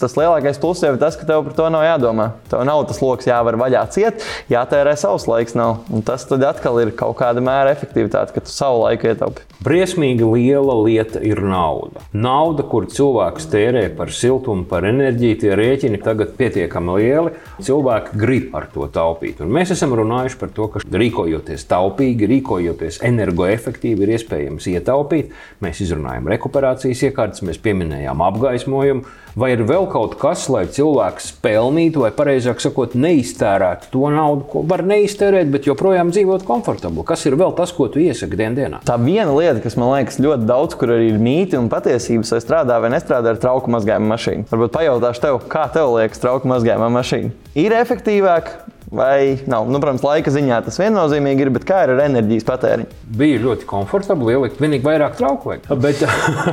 Tas 0.00 0.16
lielākais 0.18 0.60
pluss 0.62 0.84
jau 0.84 0.94
ir 0.94 1.00
tas, 1.02 1.18
ka 1.18 1.28
tev 1.28 1.44
par 1.46 1.56
to 1.58 1.68
nav 1.72 1.86
jādomā. 1.86 2.30
Tev 2.50 2.64
nav 2.66 2.84
tas 2.90 3.02
lokus 3.04 3.28
jāvar 3.28 3.58
vaļā 3.60 3.84
ciet, 3.94 4.24
jātērē 4.52 4.96
savs 4.98 5.28
laiks. 5.30 5.56
Nav. 5.56 5.86
Un 5.94 6.02
tas 6.04 6.26
atkal 6.26 6.80
ir 6.82 6.92
kaut 6.96 7.16
kāda 7.20 7.42
mēra 7.44 7.72
efektivitāte, 7.72 8.34
ka 8.34 8.42
tu 8.44 8.52
savu 8.52 8.82
laiku 8.84 9.08
ietaupi. 9.10 9.44
Briesmīgi 9.64 10.26
liela 10.28 10.74
lieta 10.84 11.22
ir 11.24 11.40
nauda. 11.42 12.02
Nauda, 12.12 12.64
kur 12.66 12.88
cilvēks 12.92 13.48
tērē 13.52 13.86
par 13.96 14.12
siltumu, 14.14 14.66
par 14.68 14.86
enerģiju, 14.88 15.38
tie 15.42 15.54
rēķini 15.58 16.00
tagad 16.04 16.34
pietiekami 16.38 16.98
lieli. 16.98 17.34
Cilvēki 17.66 18.20
grib 18.20 18.56
ar 18.56 18.68
to 18.72 18.88
taupīt. 18.92 19.35
Un 19.44 19.52
mēs 19.52 19.72
esam 19.74 19.92
runājuši 19.98 20.38
par 20.40 20.50
to, 20.56 20.68
ka 20.72 20.82
rīkojoties 20.86 21.66
taupīgi, 21.70 22.28
rīkojoties 22.30 23.00
energoefektīvi, 23.06 24.06
ir 24.06 24.14
iespējams 24.16 24.68
ietaupīt. 24.72 25.34
Mēs 25.64 25.82
izrunājam 25.84 26.30
rekuperācijas 26.32 27.04
iekārtas, 27.10 27.44
mēs 27.46 27.60
pieminējām 27.64 28.24
apgaismojumu. 28.26 29.06
Vai 29.36 29.50
ir 29.52 29.66
vēl 29.68 29.84
kaut 29.92 30.14
kas, 30.16 30.46
lai 30.48 30.62
cilvēks 30.72 31.26
pelnītu, 31.44 32.00
vai 32.06 32.08
precīzāk 32.16 32.62
sakot, 32.64 32.94
neiztērētu 32.96 33.90
to 33.92 34.08
naudu, 34.14 34.46
ko 34.48 34.62
var 34.64 34.80
neiztērēt, 34.88 35.50
bet 35.52 35.68
joprojām 35.68 36.08
dzīvot 36.08 36.46
komfortabli? 36.48 37.04
Kas 37.04 37.26
ir 37.28 37.36
vēl 37.36 37.52
tas, 37.58 37.74
ko 37.76 37.90
tu 37.92 38.00
iesaki 38.00 38.38
dienā? 38.40 38.80
Tā 38.88 38.96
viena 39.02 39.34
lieta, 39.36 39.60
kas 39.60 39.76
man 39.76 39.92
liekas 39.92 40.16
ļoti 40.24 40.48
daudz, 40.48 40.78
kur 40.80 40.94
arī 40.94 41.10
ir 41.10 41.20
mīti 41.20 41.60
un 41.60 41.68
patiesības, 41.68 42.32
vai 42.32 42.40
strādā 42.46 42.78
vai 42.80 42.94
nestrādā 42.94 43.34
ar 43.34 43.42
trauku 43.42 43.74
mazgājumu 43.76 44.08
mašīnu. 44.14 44.48
Varbūt 44.54 44.72
pajautāšu 44.78 45.24
tev, 45.26 45.38
kā 45.52 45.66
tev 45.76 45.92
liekas 45.98 46.24
trauku 46.24 46.48
mazgājuma 46.48 46.88
mašīna? 46.96 47.36
Ir 47.60 47.76
efektīvāk, 47.76 48.54
vai 48.96 49.36
nav. 49.50 49.68
Nu, 49.70 49.80
protams, 49.82 50.04
laika 50.06 50.32
ziņā 50.34 50.60
tas 50.66 50.78
viennozīmīgi 50.80 51.46
ir, 51.46 51.52
bet 51.54 51.66
kā 51.68 51.84
ir 51.86 51.94
ar 51.94 52.02
enerģijas 52.06 52.46
patēriņu? 52.48 53.00
Bija 53.20 53.42
ļoti 53.44 53.68
komfortabli, 53.68 54.34
ielikt 54.34 54.60
vienīgi 54.62 54.86
vairāk 54.86 55.16
trauku. 55.20 55.52
Vajag. 55.52 55.68
Bet, 55.82 56.02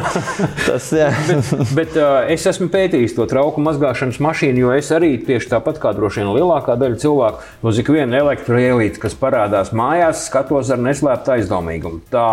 tas, 0.68 0.90
bet, 1.30 1.54
bet 1.80 2.00
es 2.34 2.48
esmu 2.54 2.70
pētījis 2.74 3.18
to 3.18 3.28
trauku 3.32 3.64
mazgāšanas 3.66 4.22
mašīnu, 4.24 4.66
jo 4.66 4.74
es 4.78 4.92
arī 4.96 5.16
tieši 5.26 5.54
tāpat 5.56 5.82
kā 5.84 5.96
droši 5.98 6.24
vien 6.24 6.34
lielākā 6.38 6.78
daļa 6.80 7.02
cilvēku 7.04 7.70
uz 7.70 7.84
ikvienu 7.84 8.20
elektroeilīti, 8.24 9.02
kas 9.04 9.18
parādās 9.20 9.74
mājās, 9.76 10.28
skatos 10.30 10.74
ar 10.74 10.82
neslēptu 10.84 11.38
aizdomīgumu. 11.38 12.04
Tā 12.14 12.28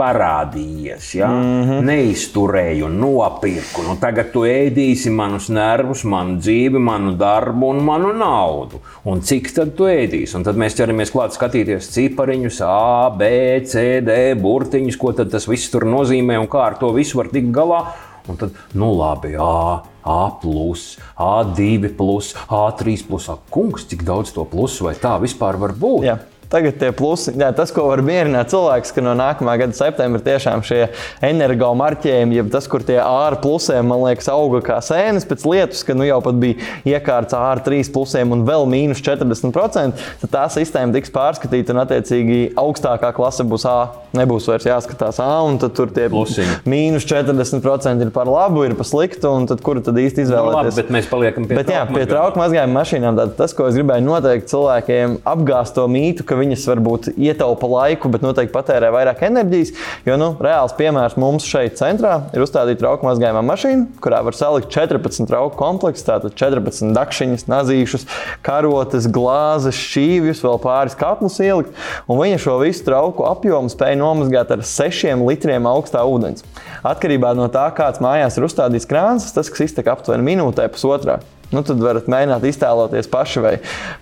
parādījies. 0.00 1.12
Ja? 1.18 1.28
Mm 1.28 1.62
-hmm. 1.68 1.84
Neizturēju, 1.90 2.88
nopirku. 2.88 3.84
Nu, 3.86 3.96
tagad 4.00 4.32
tu 4.32 4.44
ēdīsi 4.48 5.10
manus 5.12 5.48
nervus, 5.48 6.04
manu 6.04 6.38
dzīvi, 6.40 6.78
manu 6.78 7.12
darbu 7.16 7.70
un 7.74 7.84
manu 7.84 8.12
naudu. 8.12 8.80
Un 9.04 9.20
cik 9.20 9.52
tad 9.54 9.74
tu 9.76 9.84
ēdīsi? 9.84 10.36
Un 10.36 10.44
tad 10.44 10.56
mēs 10.56 10.76
ķeramies 10.78 11.12
klāt 11.12 11.36
skatīties 11.36 11.90
cipariņus, 11.94 12.60
A, 12.66 13.10
B, 13.10 13.24
C, 13.64 14.00
D, 14.00 14.34
burtiņus, 14.34 14.96
ko 14.96 15.12
tas 15.12 15.48
viss 15.48 15.70
tur 15.70 15.84
nozīmē 15.84 16.38
un 16.40 16.48
kā 16.48 16.66
ar 16.66 16.78
to 16.80 16.92
visu 16.92 17.18
var 17.18 17.28
tikt 17.28 17.52
galā. 17.52 17.84
Un 18.28 18.36
tad, 18.36 18.50
nu 18.74 18.92
labi, 18.94 19.34
A, 19.34 19.82
A, 20.02 20.30
plus, 20.42 20.98
A2, 21.18 21.88
plus, 21.96 22.34
A3, 22.48 23.06
plus, 23.08 23.28
A, 23.28 23.36
kungs, 23.50 23.86
cik 23.88 24.04
daudz 24.04 24.32
to 24.32 24.44
plusu 24.44 24.84
vai 24.84 24.94
tā 24.94 25.18
vispār 25.20 25.58
var 25.60 25.72
būt? 25.72 26.04
Jā. 26.04 26.18
Tagad 26.50 26.80
tie 26.80 26.88
plusi, 26.90 27.30
jā, 27.38 27.52
tas, 27.54 27.70
ko 27.70 27.84
var 27.86 28.00
mierināt 28.02 28.50
cilvēks, 28.50 28.90
ka 28.90 29.02
no 29.04 29.12
nākamā 29.14 29.52
gada 29.60 29.76
septembra 29.76 30.18
tiešām 30.24 30.64
šie 30.66 30.80
energo 31.22 31.68
marķējumi, 31.78 32.34
jeb 32.40 32.48
tas, 32.50 32.66
kur 32.66 32.82
tie 32.82 32.96
ārā 32.98 33.38
plusiem, 33.38 33.86
man 33.86 34.02
liekas, 34.02 34.26
auga 34.32 34.58
kā 34.66 34.80
sēnes 34.82 35.28
pēc 35.30 35.44
lietus, 35.46 35.84
ka 35.86 35.94
nu 35.94 36.08
jau 36.08 36.18
pat 36.24 36.40
bija 36.42 36.58
iekārts 36.90 37.36
ārā 37.38 37.62
trīs 37.62 37.92
plusiem 37.94 38.34
un 38.34 38.42
vēl 38.48 38.66
mīnus 38.66 38.98
40%, 39.06 40.02
tad 40.24 40.32
tā 40.32 40.42
sistēma 40.50 40.96
tiks 40.96 41.14
pārskatīta 41.14 41.70
un 41.70 41.84
attiecīgi 41.84 42.40
augstākā 42.58 43.12
klase 43.14 43.46
būs 43.46 43.68
A. 43.70 43.76
Nebūs 44.18 44.48
vairs 44.50 44.66
jāskatās 44.66 45.20
A, 45.22 45.28
un 45.46 45.60
tad 45.62 45.76
tur 45.78 45.94
tie 45.94 46.08
Plusiņi. 46.10 46.64
mīnus 46.66 47.06
40% 47.06 48.02
ir 48.02 48.10
par 48.10 48.26
labu, 48.26 48.64
ir 48.66 48.74
par 48.74 48.90
sliktu, 48.90 49.30
un 49.38 49.46
tad 49.46 49.62
kuru 49.62 49.84
tad 49.86 49.94
īsti 50.02 50.26
izvēlēties? 50.26 50.50
Nu, 50.50 50.58
labi, 50.64 50.74
bet 50.80 50.90
mēs 50.98 51.06
paliekam 51.12 51.46
pie 51.46 51.60
bet, 51.60 51.70
jā, 51.70 51.84
pie 51.86 52.02
trauku 52.10 52.42
mazgājuma 52.42 52.74
mašīnām. 52.80 53.22
Tad 53.22 53.36
tas, 53.38 53.54
ko 53.54 53.70
es 53.70 53.78
gribēju 53.78 54.02
noteikt 54.08 54.50
cilvēkiem, 54.50 55.20
apgāzt 55.30 55.78
to 55.78 55.86
mītu, 55.86 56.26
ka 56.26 56.39
viņas 56.40 56.66
varbūt 56.70 57.08
ietaupa 57.14 57.68
laiku, 57.70 58.10
bet 58.12 58.24
noteikti 58.24 58.54
patērē 58.54 58.90
vairāk 58.94 59.22
enerģijas. 59.28 59.72
Jo 60.08 60.16
nu, 60.20 60.32
reāls 60.42 60.74
piemērs 60.78 61.16
mums 61.20 61.46
šeit 61.48 61.78
centrā 61.80 62.16
ir 62.34 62.44
uzstādīta 62.44 62.82
trauku 62.82 63.08
mazgājuma 63.08 63.42
mašīna, 63.46 64.00
kurā 64.02 64.22
var 64.26 64.36
salikt 64.36 64.70
14 64.74 65.28
trauku 65.30 65.58
komplektus, 65.60 66.06
tātad 66.06 66.36
14 66.38 66.94
dakšiņas, 66.96 67.46
nazīšus, 67.50 68.06
karotes, 68.46 69.08
glāzes, 69.12 69.78
šķīvjus, 69.78 70.44
vēl 70.46 70.60
pāris 70.64 70.98
katlus 70.98 71.40
ielikt. 71.44 71.76
Un 72.10 72.20
viņa 72.22 72.40
šo 72.42 72.58
visu 72.64 72.86
trauku 72.86 73.26
apjomu 73.28 73.72
spēja 73.72 73.98
nomazgāt 74.00 74.54
ar 74.56 74.64
6 74.66 75.26
litriem 75.26 75.68
augstā 75.70 76.04
ūdens. 76.08 76.46
Atkarībā 76.86 77.34
no 77.36 77.50
tā, 77.52 77.66
kāds 77.76 78.00
mājās 78.02 78.38
ir 78.38 78.48
uzstādīts 78.48 78.88
krāns, 78.88 79.28
tas, 79.36 79.52
iztek 79.60 79.90
aptuveni 79.92 80.32
minūtē, 80.32 80.70
pusotrā. 80.72 81.20
Nu, 81.50 81.64
tad 81.66 81.80
varat 81.82 82.06
mēģināt 82.10 82.44
iztēloties 82.46 83.08
paši, 83.10 83.40
vai 83.42 83.52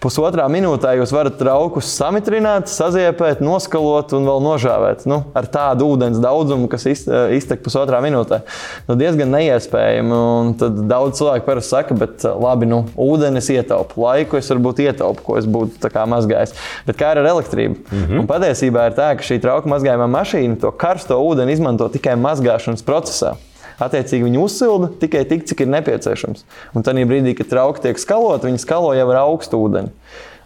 pusotrā 0.03 0.45
minūtē 0.53 0.93
jūs 0.99 1.15
varat 1.17 1.39
traukus 1.41 1.89
samitrināt, 1.97 2.69
saziepēt, 2.69 3.41
noskalot 3.45 4.13
un 4.19 4.29
vēl 4.29 4.43
nožāvēt. 4.45 5.07
Nu, 5.09 5.23
ar 5.39 5.49
tādu 5.49 5.89
ūdens 5.95 6.21
daudzumu, 6.21 6.69
kas 6.69 6.85
iztek 6.89 7.65
pusotrā 7.65 8.03
minūtē. 8.05 8.43
Nu, 8.91 8.99
diezgan 9.01 9.33
neiespējami. 9.33 10.21
Tad 10.61 10.83
daudz 10.91 11.23
cilvēku 11.23 11.49
parasti 11.49 11.73
saka, 11.73 11.97
bet 11.97 12.29
labi, 12.29 12.69
nu, 12.69 12.83
ūdenis 13.01 13.49
ietaupa, 13.57 13.97
laiku 14.05 14.41
es 14.41 14.53
varbūt 14.53 14.85
ietaupu, 14.85 15.25
ko 15.25 15.41
es 15.41 15.49
būtu 15.49 15.93
mazgājis. 16.09 16.53
Bet 16.87 17.01
kā 17.01 17.15
ar 17.15 17.25
elektrību? 17.25 17.81
Mm 17.81 18.05
-hmm. 18.05 18.21
Un 18.21 18.29
patiesībā 18.29 18.87
ir 18.91 18.97
tā, 18.99 19.15
ka 19.17 19.25
šī 19.25 19.41
trauku 19.41 19.69
mazgājuma 19.69 20.07
mašīna 20.07 20.61
to 20.61 20.71
karsto 20.71 21.17
ūdeni 21.17 21.57
izmanto 21.57 21.89
tikai 21.89 22.17
mazgāšanas 22.17 22.85
procesā. 22.85 23.37
Attiecīgi 23.79 24.27
viņi 24.27 24.41
uzsilda 24.43 24.91
tikai 24.99 25.23
tik, 25.31 25.45
cik 25.47 25.63
ir 25.63 25.71
nepieciešams. 25.71 26.43
Un 26.75 26.87
tad 26.87 26.99
brīdī, 26.99 27.37
kad 27.39 27.51
trauki 27.51 27.85
tiek 27.85 28.01
skaloti, 28.01 28.49
viņi 28.49 28.63
skalo 28.65 28.91
jau 28.97 29.07
ar 29.13 29.21
augstu 29.23 29.61
ūdeni. 29.63 29.95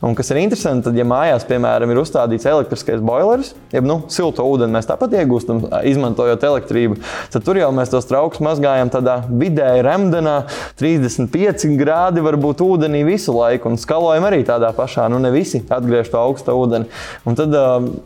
Un 0.03 0.17
kas 0.19 0.33
ir 0.33 0.41
interesanti, 0.41 0.83
tad, 0.89 0.97
ja 0.99 1.05
mājās, 1.07 1.45
piemēram, 1.47 1.93
ir 1.93 2.01
uzstādīts 2.01 2.47
elektriskais 2.51 2.99
boileris, 3.07 3.53
jeb 3.71 3.87
nu, 3.87 4.01
silto 4.11 4.43
ūdeni 4.51 4.75
mēs 4.75 4.89
tāpat 4.89 5.13
iegūstam, 5.15 5.61
izmantojot 5.87 6.43
elektrību, 6.49 6.97
tad 7.31 7.45
tur 7.47 7.61
jau 7.61 7.69
mēs 7.71 7.93
tos 7.93 8.09
traukus 8.11 8.43
mazgājam 8.43 8.91
tādā 8.91 9.21
vidēji 9.31 9.85
remdenā, 9.87 10.33
35 10.83 11.77
grādi 11.79 12.25
varbūt 12.27 12.65
ūdenī 12.67 13.05
visu 13.07 13.31
laiku, 13.37 13.71
un 13.71 13.79
skalojam 13.79 14.27
arī 14.27 14.41
tādā 14.49 14.73
pašā, 14.75 15.05
nu 15.13 15.21
ne 15.23 15.31
visi 15.31 15.61
atgriež 15.71 16.11
to 16.11 16.19
augstu 16.19 16.59
ūdeni. 16.59 16.91
Un 17.23 17.39
tad, 17.39 17.55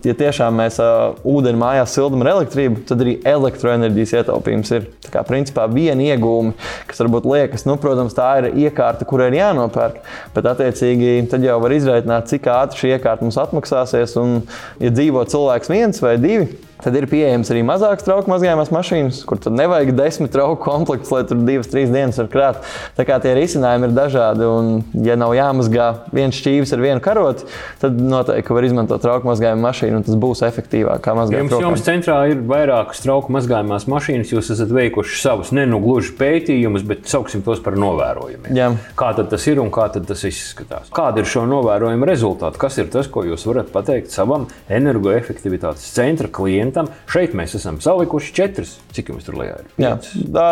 ja 0.05 0.17
tiešām 0.21 0.61
mēs 0.61 0.77
ūdeni 1.25 1.63
mājās 1.65 1.97
sildam 1.97 2.27
ar 2.27 2.35
elektrību, 2.35 2.85
tad 2.93 3.07
arī 3.07 3.17
elektroenerģijas 3.33 4.15
ietaupījums 4.21 4.75
ir. 4.77 4.91
Tā 5.07 5.15
kā 5.17 5.25
principā 5.25 5.65
viena 5.73 6.05
iegūme, 6.13 6.53
kas 6.93 7.01
varbūt 7.01 7.33
liekas, 7.33 7.65
nu, 7.65 7.81
protams, 7.81 8.13
tā 8.13 8.29
ir 8.43 8.53
iekārta, 8.67 9.09
kurai 9.09 9.31
ir 9.33 9.41
jānopērk, 9.41 10.05
bet 10.37 10.53
attiecīgi 10.53 11.17
tad 11.33 11.47
jau 11.47 11.57
var 11.63 11.73
izdarīt 11.73 11.86
izrēķināt, 11.87 12.31
cik 12.33 12.49
ātri 12.51 12.83
šī 12.83 12.95
iekārta 12.97 13.25
mums 13.25 13.39
atmaksāsies. 13.41 14.17
Un, 14.21 14.41
ja 14.83 14.93
dzīvo 14.93 15.23
cilvēks 15.31 15.73
viens 15.73 16.03
vai 16.03 16.17
divi, 16.21 16.51
Tad 16.83 16.97
ir 16.99 17.07
pieejams 17.09 17.49
arī 17.53 17.63
mazākas 17.65 18.05
trauku 18.05 18.29
mazgājumās 18.29 18.69
mašīnas, 18.75 19.23
kur 19.29 19.41
tad 19.41 19.57
nevajag 19.57 19.95
desmit 19.97 20.33
trauku 20.35 20.61
komplektus, 20.61 21.09
lai 21.15 21.23
tur 21.29 21.41
divas, 21.47 21.71
trīs 21.73 21.89
dienas 21.89 22.19
var 22.21 22.29
krāt. 22.33 22.59
Tā 22.99 23.07
kā 23.09 23.17
tie 23.25 23.33
risinājumi 23.39 23.89
ir 23.89 23.95
dažādi. 23.97 24.45
Un, 24.47 24.69
ja 25.07 25.17
nav 25.17 25.33
jāmazgā 25.37 25.87
viens 26.15 26.37
šķīvis 26.37 26.75
ar 26.77 26.83
vienu 26.85 27.03
karoti, 27.05 27.49
tad 27.81 27.97
noteikti 27.97 28.57
var 28.57 28.67
izmantot 28.69 29.03
trauku 29.03 29.31
mazgājumu 29.31 29.65
mašīnu, 29.65 30.01
un 30.03 30.05
tas 30.07 30.19
būs 30.21 30.45
efektīvāk. 30.45 31.01
Kā 31.07 31.17
mazgāt 31.17 31.41
jums, 31.47 31.57
jums 31.65 31.87
centrā 31.87 32.19
ir 32.29 32.45
vairākas 32.51 33.01
trauku 33.05 33.33
mazgājumās 33.35 33.89
mašīnas, 33.89 34.35
jūs 34.37 34.53
esat 34.53 34.77
veikuši 34.77 35.17
savus 35.23 35.55
ne 35.57 35.65
nu 35.71 35.81
gluži 35.81 36.13
pētījumus, 36.21 36.85
bet 36.87 37.09
sauksim 37.09 37.45
tos 37.47 37.65
par 37.65 37.79
novērojumiem. 37.81 38.53
Jā. 38.57 38.69
Kā 39.01 39.15
tas 39.17 39.49
ir 39.49 39.63
un 39.65 39.73
kā 39.73 39.89
tas 39.97 40.27
izskatās? 40.29 40.93
Kāda 40.95 41.25
ir 41.25 41.31
šo 41.31 41.47
novērojumu 41.49 42.09
rezultāti? 42.09 42.61
Kas 42.61 42.77
ir 42.83 42.93
tas, 42.93 43.09
ko 43.09 43.25
jūs 43.25 43.49
varat 43.49 43.73
pateikt 43.73 44.13
savam 44.13 44.47
energoefektivitātes 44.69 45.89
centra 45.97 46.29
klientam? 46.29 46.66
Klientam. 46.67 46.91
Šeit 47.11 47.37
mēs 47.37 47.55
esam 47.59 47.81
salikuši 47.81 48.35
četras. 48.35 48.77
Cik 48.97 49.15
jums 49.15 49.27
tur 49.27 49.39
lejā 49.39 49.61
ir? 49.63 49.71
Jā, 49.81 49.95
tā, 50.35 50.49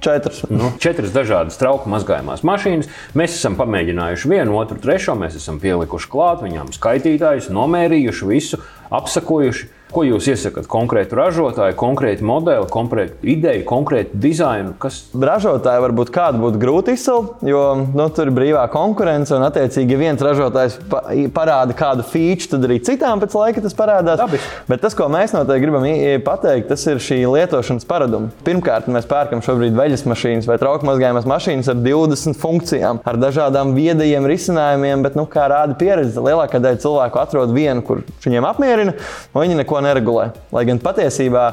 Četras. 0.00 0.46
Nu, 0.48 0.70
četras 0.80 1.10
dažādas 1.12 1.58
trauku 1.60 1.90
mazgājumās 1.92 2.40
mašīnas. 2.40 2.86
Mēs 3.12 3.34
esam 3.36 3.58
pamēģinājuši 3.58 4.30
vienu, 4.32 4.54
otru, 4.56 4.78
trešo. 4.80 5.12
Mēs 5.12 5.36
esam 5.36 5.58
pielikuši 5.60 6.08
klāt 6.08 6.40
viņām 6.40 6.70
skaitītājus, 6.72 7.50
nomērījuši 7.52 8.28
visu, 8.30 8.62
apsakojuši. 8.90 9.70
Ko 9.90 10.04
jūs 10.06 10.28
iesakāt? 10.30 10.68
Konkrētu 10.70 11.16
ražotāju, 11.18 11.74
konkrētu 11.78 12.26
modeli, 12.26 12.66
konkrētu 12.70 13.26
ideju, 13.26 13.64
konkrētu 13.66 14.18
dizainu? 14.22 14.74
Kas... 14.78 15.00
Ražotāji 15.10 15.82
varbūt 15.82 16.12
kādu 16.14 16.38
būtu 16.44 16.60
grūti 16.62 16.94
izcelt, 16.94 17.40
jo 17.42 17.62
nu, 17.82 18.06
tur 18.14 18.30
ir 18.30 18.34
brīvā 18.36 18.62
konkurence. 18.70 19.34
Un, 19.34 19.42
attiecīgi, 19.48 19.96
ja 19.96 19.98
viens 19.98 20.22
ražotājs 20.22 20.78
parāda 21.34 21.74
kādu 21.76 22.06
feature, 22.06 22.52
tad 22.52 22.68
arī 22.68 22.78
citām 22.86 23.22
pēc 23.22 23.34
laika 23.34 23.64
tas 23.64 23.74
parādās. 23.78 24.20
Dabis. 24.20 24.46
Bet 24.70 24.84
tas, 24.84 24.94
ko 24.94 25.08
mēs 25.10 25.34
noteikti 25.34 25.66
gribam 25.66 25.88
pateikt, 26.26 26.70
tas 26.70 26.86
ir 26.86 27.02
šī 27.02 27.18
lietošanas 27.26 27.88
paraduma. 27.90 28.30
Pirmkārt, 28.46 28.86
mēs 28.94 29.10
pērkam 29.10 29.42
šobrīd 29.42 29.74
veļas 29.74 30.06
mašīnas 30.06 30.46
vai 30.46 30.60
trauku 30.62 30.86
mazgājumas 30.86 31.26
mašīnas 31.30 31.72
ar 31.74 31.82
20 31.82 32.38
funkcijām, 32.38 33.02
ar 33.02 33.18
dažādām 33.18 33.74
viedajiem 33.74 34.30
risinājumiem, 34.30 35.02
bet, 35.02 35.18
nu, 35.18 35.26
kā 35.30 35.50
rāda 35.50 35.74
pieredze, 35.80 36.22
lielākā 36.22 36.62
daļa 36.62 36.82
cilvēku 36.86 37.22
atrod 37.24 37.54
vienu, 37.56 37.82
kur 37.86 38.04
viņiem 38.22 38.46
apmierina, 38.46 38.79
un 38.88 39.42
viņi 39.42 39.58
neko 39.60 39.82
neregulē. 39.84 40.30
Lai 40.54 40.64
gan 40.68 40.80
patiesībā 40.82 41.44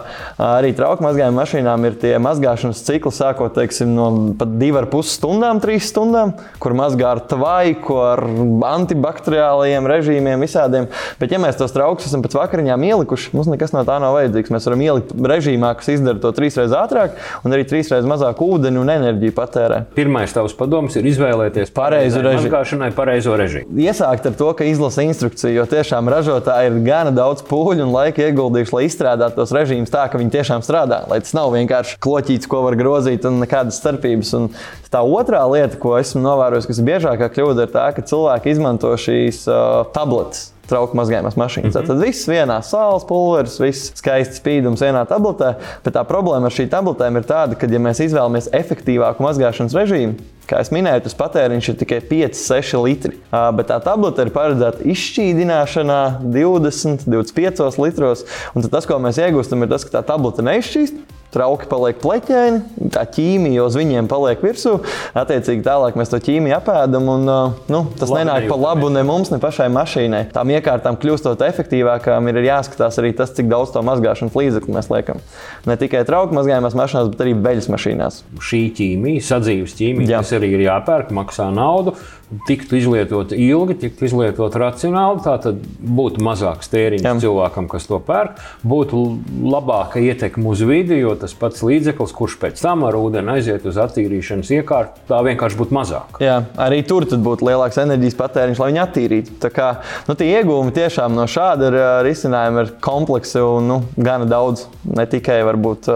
arī 0.41 0.73
trauku 0.77 1.03
mazgājuma 1.05 1.41
mašīnām 1.41 1.87
ir 1.89 1.97
tie 2.01 2.13
mazgāšanas 2.23 2.83
cikli, 2.87 3.11
sākot 3.13 3.55
teiksim, 3.57 3.91
no 3.97 4.07
pat 4.39 4.55
2,5 4.59 5.03
stundām, 5.11 5.61
3 5.63 5.83
stundām, 5.83 6.33
kur 6.63 6.75
mazgā 6.77 7.11
ar 7.15 7.23
tvaiku, 7.29 7.97
ar 8.01 8.23
antibakteriālajiem 8.71 9.89
režīmiem, 9.91 10.43
visādiem. 10.43 10.87
Bet, 11.19 11.33
ja 11.33 11.41
mēs 11.41 11.59
tos 11.59 11.73
traukus 11.75 12.07
esam 12.09 12.23
pēc 12.25 12.37
vakariņām 12.37 12.85
ielikuši, 12.87 13.33
mums 13.35 13.49
nekas 13.51 13.73
no 13.75 13.83
tā 13.87 13.99
nav 14.03 14.15
vajadzīgs. 14.17 14.53
Mēs 14.53 14.67
varam 14.69 14.83
ielikt 14.85 15.13
režīmā, 15.33 15.73
kas 15.79 15.91
izdara 15.97 16.21
to 16.23 16.31
trīs 16.37 16.57
reizes 16.59 16.75
ātrāk 16.77 17.17
un 17.43 17.55
arī 17.55 17.65
trīs 17.67 17.91
reizes 17.93 18.09
mazāk 18.09 18.41
ūdeni 18.43 18.81
un 18.81 18.91
enerģiju 18.93 19.35
patērē. 19.37 19.81
Pirmais 19.97 20.33
tavs 20.35 20.55
padoms 20.57 20.97
ir 20.99 21.07
izvēlēties 21.09 21.73
pareizu 21.75 22.23
režīmu. 22.25 22.91
Pareizo 22.97 23.35
režīmu. 23.39 23.77
Iesākt 23.87 24.27
ar 24.29 24.35
to, 24.37 24.51
ka 24.57 24.67
izlasa 24.67 25.05
instrukciju, 25.05 25.53
jo 25.59 25.65
tiešām 25.69 26.09
ražotāji 26.11 26.71
ir 26.71 26.79
gana 26.85 27.13
daudz 27.17 27.43
pūļu 27.47 27.85
un 27.85 27.93
laika 27.93 28.27
ieguldījuši, 28.27 28.75
lai 28.75 28.83
izstrādātu 28.87 29.41
tos 29.41 29.53
režīmus 29.55 29.93
tā, 29.93 30.07
ka 30.11 30.21
viņi 30.21 30.35
tiešām 30.37 30.65
strādā. 30.65 31.03
Lai 31.11 31.19
tas 31.23 31.35
nav 31.37 31.51
vienkārši 31.55 31.97
kloķīts, 32.03 32.49
ko 32.49 32.63
var 32.67 32.77
grozīt 32.79 33.27
un 33.29 33.41
nekādas 33.43 33.79
starpības. 33.81 34.33
Un 34.39 34.51
tā 34.93 35.01
otrā 35.03 35.43
lieta, 35.51 35.79
ko 35.81 35.97
esmu 35.99 36.23
novērojis, 36.25 36.69
kas 36.69 36.81
ir 36.81 36.91
biežākā 36.91 37.31
kļūda, 37.33 37.67
ir 37.67 37.73
tā, 37.73 37.87
ka 37.95 38.05
cilvēki 38.07 38.55
izmanto 38.55 38.93
šīs 39.01 39.45
uh, 39.49 39.83
tabletes 39.95 40.51
trauku 40.69 40.97
mazgājumās 40.99 41.37
mašīnas. 41.39 41.73
Mm 41.73 41.81
-hmm. 41.81 41.87
Tad 41.87 42.01
viss 42.03 42.29
vienā 42.29 42.61
saules 42.63 43.05
pulveris, 43.07 43.59
viss 43.59 43.91
skaists 43.95 44.41
spīdums 44.41 44.83
vienā 44.83 45.05
tabletē. 45.07 45.55
Bet 45.83 45.95
tā 45.95 46.03
problēma 46.07 46.49
ar 46.49 46.55
šīm 46.55 46.69
tabletēm 46.69 47.17
ir 47.17 47.27
tāda, 47.27 47.55
ka, 47.55 47.67
ja 47.67 47.79
mēs 47.79 48.03
izvēlamies 48.03 48.49
efektīvāku 48.51 49.23
mazgāšanas 49.23 49.75
režīmu, 49.75 50.15
kā 50.47 50.61
jau 50.61 50.75
minēju, 50.77 51.03
tas 51.03 51.15
patēriņš 51.15 51.69
ir 51.69 51.77
tikai 51.81 51.99
5-6 52.11 52.83
litri. 52.83 53.17
Bet 53.31 53.67
tā 53.67 53.79
tablete 53.83 54.21
ir 54.21 54.31
paredzēta 54.35 54.83
izšķīdināšanā 54.83 56.01
20, 56.23 57.07
25 57.07 57.79
litros. 57.83 58.25
Un 58.55 58.61
tas, 58.63 58.85
ko 58.85 58.99
mēs 58.99 59.19
iegūstam, 59.19 59.63
ir 59.63 59.69
tas, 59.69 59.85
ka 59.85 59.99
tā 59.99 60.05
tablete 60.13 60.45
neizšķīst. 60.47 60.95
Trauki 61.33 61.67
paliek 61.67 61.97
pleķēni, 61.99 62.89
tā 62.95 63.03
ķīmija 63.11 63.65
uz 63.67 63.75
viņiem 63.75 64.07
paliek 64.07 64.39
virsū. 64.43 64.77
Attiecīgi, 65.17 65.59
tālāk 65.65 65.97
mēs 65.99 66.13
to 66.13 66.21
ķīmiju 66.23 66.55
apēdam, 66.55 67.09
un 67.11 67.27
nu, 67.27 67.81
tas 67.99 68.07
Labi, 68.13 68.21
nenāk 68.21 68.47
par 68.47 68.61
labu 68.61 68.87
ne 68.93 69.03
mums, 69.07 69.33
ne 69.33 69.41
pašai 69.43 69.67
mašīnai. 69.75 70.23
Tām 70.31 70.53
iekārtām 70.55 70.95
kļūstot 71.01 71.43
efektīvākām, 71.49 72.31
ir 72.31 72.39
jāskatās 72.47 73.01
arī 73.01 73.11
tas, 73.17 73.35
cik 73.35 73.51
daudz 73.51 73.75
to 73.75 73.83
mazgāšanas 73.85 74.37
līdzekļu 74.39 74.77
mēs 74.77 74.87
liekam. 74.93 75.19
Ne 75.67 75.75
tikai 75.79 76.05
trauku 76.07 76.37
mazgājumās 76.37 76.77
mašīnās, 76.79 77.11
bet 77.11 77.25
arī 77.25 77.35
veļas 77.43 77.67
mašīnās. 77.75 78.21
Šī 78.47 78.63
ķīmija, 78.79 79.27
sadzīves 79.27 79.75
ķīmija, 79.81 80.13
Jā. 80.15 80.23
kas 80.23 80.37
arī 80.39 80.53
ir 80.55 80.63
jāpērk, 80.69 81.11
maksā 81.17 81.51
naudu 81.51 81.97
tiktu 82.47 82.75
izlietota 82.75 83.35
ilgi, 83.39 83.77
tiktu 83.85 84.07
izlietota 84.07 84.59
racionāli, 84.59 85.21
tad 85.23 85.61
būtu 85.79 86.23
mazāks 86.23 86.67
tēriņš 86.73 87.21
cilvēkam, 87.23 87.69
kas 87.71 87.87
to 87.87 88.01
pērk, 88.03 88.41
būtu 88.67 89.03
labāka 89.47 90.01
ietekme 90.03 90.51
uz 90.51 90.63
vidi, 90.67 90.99
jo 90.99 91.15
tas 91.19 91.26
pats 91.39 91.63
līdzeklis, 91.65 92.13
kurš 92.15 92.37
pēc 92.41 92.61
tam 92.61 92.85
ar 92.87 92.97
ūdeni 92.99 93.33
aiziet 93.35 93.65
uz 93.67 93.79
attīrīšanas 93.81 94.51
iekārtu, 94.59 95.03
tā 95.09 95.19
vienkārši 95.27 95.59
būtu 95.59 95.75
mazāk. 95.75 96.19
Jā, 96.23 96.39
arī 96.67 96.83
tur 96.87 97.07
būtu 97.07 97.47
lielāks 97.47 97.79
enerģijas 97.83 98.17
patēriņš, 98.19 98.61
lai 98.61 98.69
viņi 98.71 98.83
attīrītu. 98.83 99.37
Tā 99.43 99.51
kā 99.53 99.69
nu, 100.07 100.15
tie 100.19 100.29
iegūmi 100.37 100.75
tiešām 100.75 101.15
no 101.17 101.27
šāda 101.31 101.71
risinājuma 102.05 102.65
ir 102.65 102.73
kompleksi 102.83 103.43
un 103.43 103.71
nu, 103.71 103.81
gana 103.97 104.29
daudz. 104.29 104.67
Ne 104.87 105.07
tikai 105.09 105.41
varbūt, 105.47 105.89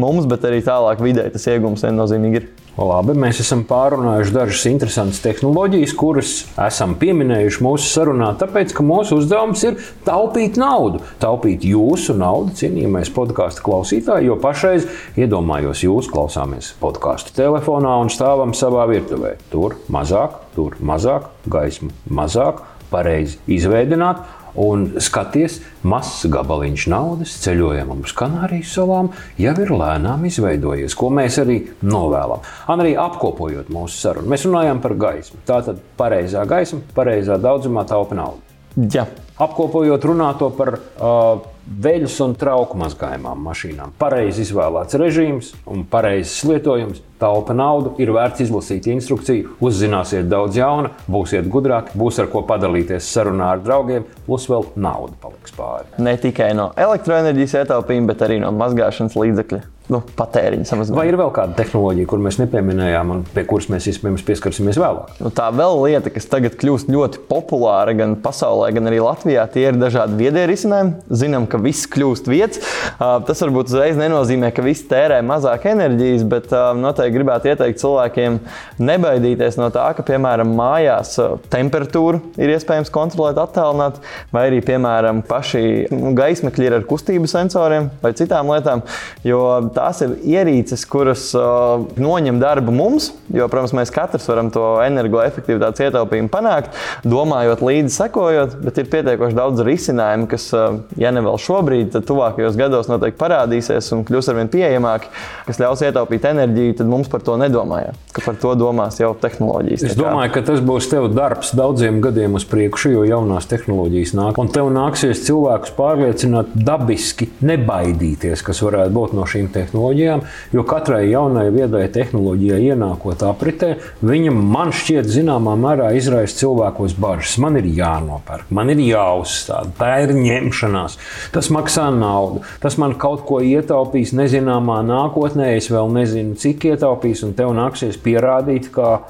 mums, 0.00 0.28
bet 0.30 0.46
arī 0.48 0.62
tālāk 0.66 1.02
vidē 1.04 1.28
tas 1.34 1.46
iegūms 1.50 1.84
viennozīmīgi 1.88 2.42
ir. 2.42 2.48
Labi, 2.80 3.12
mēs 3.12 3.42
esam 3.42 3.60
pārunājuši 3.68 4.32
dažas 4.32 4.62
interesantas 4.70 5.18
tehnoloģijas, 5.20 5.92
kuras 6.00 6.30
esam 6.64 6.94
pieminējuši 7.00 7.60
mūsu 7.66 7.90
sarunā, 7.90 8.30
tāpēc, 8.40 8.72
ka 8.72 8.84
mūsu 8.86 9.18
uzdevums 9.20 9.64
ir 9.68 9.76
taupīt 10.06 10.56
naudu. 10.60 11.02
Taupīt 11.20 11.66
jūsu 11.68 12.16
naudu, 12.16 12.54
cienījamais 12.56 13.12
podkāstu 13.12 13.66
klausītāji, 13.66 14.30
jo 14.30 14.38
pašreiz 14.40 14.88
iedomājos, 15.20 15.84
jūs 15.84 16.08
klausāmies 16.08 16.72
podkāstu 16.80 17.36
telefonā 17.36 17.98
un 18.00 18.08
stāvam 18.12 18.56
savā 18.56 18.88
virtuvē. 18.88 19.36
Tur 19.52 19.76
mazāk, 19.92 20.40
tur 20.56 20.80
mazāk, 20.80 21.28
gaismu 21.52 21.92
mazāk, 22.08 22.64
pareizi 22.90 23.36
izveidot 23.50 24.24
un 24.58 24.86
skaties, 25.02 25.60
mazs 25.86 26.26
gabaliņš 26.32 26.86
naudas 26.90 27.36
ceļojumam 27.44 28.04
uz 28.06 28.14
Kanārijas 28.16 28.74
salām 28.76 29.12
jau 29.40 29.54
ir 29.62 29.72
lēnām 29.74 30.26
izveidojies, 30.28 30.96
ko 30.98 31.12
mēs 31.14 31.40
arī 31.42 31.60
novēlam. 31.86 32.44
Arī 32.70 32.94
apkopojot 32.98 33.72
mūsu 33.72 34.02
sarunu, 34.02 34.30
mēs 34.30 34.46
runājam 34.48 34.82
par 34.82 34.96
gaismu. 35.00 35.42
Tā 35.46 35.62
tad 35.66 35.82
pareizā 35.98 36.46
gaisma, 36.48 36.82
pareizā 36.96 37.38
daudzumā 37.40 37.86
taupa 37.88 38.18
naudu. 38.18 38.49
Ja. 38.88 39.06
Apkopojot, 39.40 40.04
runāto 40.04 40.50
par 40.52 40.74
uh, 40.76 41.40
veļas 41.80 42.16
un 42.24 42.34
trauku 42.36 42.76
mazgājumām 42.80 43.40
mašīnām. 43.46 43.94
Pareizi 44.00 44.44
izvēlēts 44.44 44.98
režīms 45.00 45.50
un 45.70 45.86
pareizs 45.88 46.42
lietojums 46.48 47.00
taupa 47.20 47.56
naudu, 47.56 47.94
ir 48.00 48.12
vērts 48.12 48.44
izlasīt 48.44 48.88
instrukciju, 48.92 49.56
uzzināsiet 49.64 50.28
daudz 50.28 50.60
jauna, 50.60 50.92
būsiet 51.08 51.48
gudrāki, 51.52 51.96
būs 52.00 52.20
ar 52.20 52.30
ko 52.32 52.44
padalīties 52.48 53.08
sarunā 53.14 53.54
ar 53.56 53.64
draugiem, 53.64 54.06
plus 54.28 54.48
vēl 54.50 54.68
nauda 54.76 55.16
paliks 55.24 55.56
pāri. 55.56 55.88
Ne 56.04 56.16
tikai 56.20 56.52
no 56.56 56.70
elektroenerģijas 56.76 57.60
ietaupījuma, 57.62 58.12
bet 58.12 58.24
arī 58.28 58.40
no 58.44 58.52
mazgāšanas 58.56 59.16
līdzekļu 59.20 59.62
nu, 59.92 60.02
patēriņa 60.18 60.68
samazinājumu. 60.70 61.00
Vai 61.00 61.08
ir 61.10 61.18
vēl 61.20 61.32
kāda 61.36 61.56
tehnoloģija, 61.58 62.10
kur 62.10 62.22
mēs 62.24 62.40
nepieminējām, 62.40 63.14
un 63.14 63.24
pie 63.34 63.44
kuras 63.50 63.68
mēs 63.72 63.90
iespējams 63.92 64.24
pieskarsimies 64.26 64.80
vēlāk? 64.80 65.12
Nu, 65.20 65.32
tā 65.34 65.50
vēl 65.54 65.76
lieta, 65.84 66.14
kas 66.14 66.30
tagad 66.30 66.56
kļūst 66.60 66.90
ļoti 66.92 67.24
populāra 67.30 67.96
gan 67.98 68.16
pasaulē, 68.22 68.70
gan 68.76 68.90
arī 68.90 69.02
Latvijā, 69.04 69.44
tie 69.52 69.66
ir 69.70 69.80
dažādi 69.80 70.18
viedie 70.20 70.46
risinājumi. 70.50 70.96
Zinām, 71.10 71.50
ka 71.50 71.60
viss 71.62 71.90
kļūst 71.90 72.30
vietas. 72.30 72.62
Tas 72.98 73.44
varbūt 73.44 73.70
uzreiz 73.72 73.98
nenozīmē, 73.98 74.52
ka 74.54 74.64
viss 74.64 74.86
tērē 74.90 75.20
mazāk 75.26 75.66
enerģijas, 75.70 76.24
bet 76.30 76.50
noteikti 76.50 77.00
noteikti 77.00 77.16
gribētu 77.16 77.50
ieteikt 77.50 77.80
cilvēkiem 77.80 78.38
nebaidīties 78.80 79.58
no 79.58 79.70
tā, 79.72 79.90
ka, 79.96 80.04
piemēram, 80.06 80.52
mājās 80.56 81.16
uh, 81.20 81.38
temperatūru 81.52 82.20
ir 82.40 82.54
iespējams 82.54 82.92
kontrolēt, 82.92 83.38
attēlināt, 83.40 84.00
vai 84.32 84.46
arī, 84.50 84.60
piemēram, 84.64 85.22
paši 85.28 85.88
nu, 85.92 86.14
gaismekļi 86.18 86.68
ir 86.68 86.78
ar 86.78 86.86
kustību 86.88 87.30
sensoriem 87.30 87.90
vai 88.02 88.12
citām 88.18 88.50
lietām. 88.52 88.84
Jo 89.24 89.42
tās 89.80 90.02
ir 90.04 90.14
ierīces, 90.34 90.84
kuras 90.88 91.30
uh, 91.38 91.86
noņem 92.00 92.40
darbu 92.42 92.74
mums, 92.74 93.10
jo, 93.32 93.46
protams, 93.50 93.74
mēs 93.76 93.92
katrs 93.94 94.28
varam 94.28 94.50
to 94.52 94.64
energoefektivitātes 94.84 95.86
ietaupījumu 95.86 96.30
panākt, 96.32 96.76
domājot 97.08 97.62
līdzi, 97.64 97.94
sekojot, 97.94 98.58
bet 98.64 98.80
ir 98.82 98.90
pietiekoši 98.92 99.38
daudz 99.38 99.64
risinājumu, 99.66 100.28
kas, 100.30 100.48
uh, 100.56 100.80
ja 101.00 101.12
ne 101.14 101.24
vēl 101.24 101.40
šobrīd, 101.40 101.92
tad 101.94 102.06
tuvākajos 102.08 102.58
gados 102.60 102.90
noteikti 102.90 103.20
parādīsies 103.20 103.90
un 103.96 104.04
kļūs 104.08 104.30
arvien 104.32 104.50
pieejamāki, 104.52 105.10
kas 105.48 105.60
ļaus 105.62 105.84
ietaupīt 105.86 106.28
enerģiju. 106.30 106.76
Tad 106.80 106.90
mums 106.90 107.10
par 107.12 107.24
to 107.26 107.36
nedomājām, 107.40 107.96
ka 108.14 108.24
par 108.24 108.38
to 108.40 108.54
domās 108.58 109.00
jau 109.00 109.12
tehnoloģijas. 109.20 109.86
Es 109.90 109.98
domāju, 109.98 110.34
ka 110.36 110.44
tas 110.50 110.62
būs 110.64 110.90
tev 110.92 111.08
darbs 111.14 111.54
daudziem 111.56 112.00
gadiem 112.04 112.36
uz 112.38 112.46
priekšu, 112.48 112.94
jo 112.94 113.06
jaunās 113.08 113.48
tehnoloģijas 113.50 114.14
nāk. 114.18 114.40
Un 114.40 114.52
tev 114.52 114.70
nāksies 114.74 115.24
cilvēkus 115.26 115.74
pārliecināt 115.78 116.54
dabiski 116.54 117.30
nebaidīties, 117.44 118.44
kas 118.46 118.62
varētu 118.64 118.94
būt 118.96 119.16
no 119.18 119.26
šīm 119.28 119.50
tehnoloģijām. 119.54 119.69
Jo 119.74 120.64
katrai 120.68 121.10
jaunai 121.10 121.46
viedai 121.54 121.84
tehnoloģijai 121.92 122.60
ienākot 122.72 123.22
apritē, 123.26 123.74
viņa 124.06 124.32
man 124.34 124.72
šķiet 124.74 125.08
zināmā 125.10 125.56
mērā 125.60 125.90
izraisa 125.98 126.38
cilvēkos 126.42 126.96
bažas. 127.00 127.36
Man 127.42 127.58
ir 127.60 127.68
jānopērk, 127.78 128.50
man 128.54 128.72
ir 128.74 128.82
jāuzstāda, 128.84 129.72
tā 129.78 129.92
ir 130.04 130.14
ņemšanās. 130.16 130.98
Tas 131.34 131.50
maksā 131.54 131.88
naudu, 131.94 132.44
tas 132.62 132.78
man 132.80 132.96
kaut 133.00 133.24
ko 133.28 133.40
ietaupīs 133.44 134.14
nezināmā 134.16 134.80
nākotnē. 134.86 135.52
Es 135.58 135.70
vēl 135.72 135.92
nezinu, 135.94 136.38
cik 136.40 136.70
ietaupīs, 136.72 137.24
un 137.26 137.36
tev 137.38 137.54
nāksies 137.56 138.00
pierādīt, 138.00 138.70
ka 138.74 139.00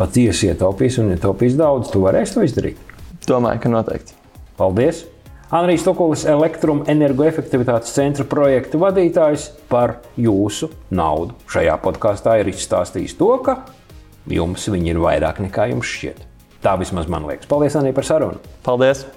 patiesi 0.00 0.50
ietaupīs 0.50 1.00
un 1.02 1.14
ietaupīs 1.14 1.58
daudz. 1.60 1.92
Tu 1.92 2.02
varēsi 2.02 2.36
to 2.36 2.46
izdarīt. 2.46 2.92
Domāju, 3.28 3.64
ka 3.64 3.72
noteikti. 3.72 4.16
Paldies! 4.60 5.04
Anrijs 5.50 5.82
Tokulis, 5.82 6.22
elektroenergoefektivitātes 6.30 7.90
centra 7.96 8.22
projektu 8.30 8.78
vadītājs, 8.78 9.48
par 9.66 9.96
jūsu 10.14 10.70
naudu 10.94 11.34
šajā 11.50 11.74
podkāstā 11.82 12.36
ir 12.38 12.52
izstāstījis 12.52 13.18
to, 13.18 13.32
ka 13.42 13.58
jums 14.30 14.70
viņi 14.70 14.94
ir 14.94 15.02
vairāk 15.02 15.42
nekā 15.42 15.72
jums 15.72 15.90
šķiet. 15.90 16.22
Tā 16.62 16.78
vismaz 16.78 17.10
man 17.10 17.26
liekas. 17.26 17.50
Paldies, 17.50 17.74
Anī, 17.80 17.90
par 17.96 18.06
sarunu. 18.06 18.38
Paldies! 18.62 19.08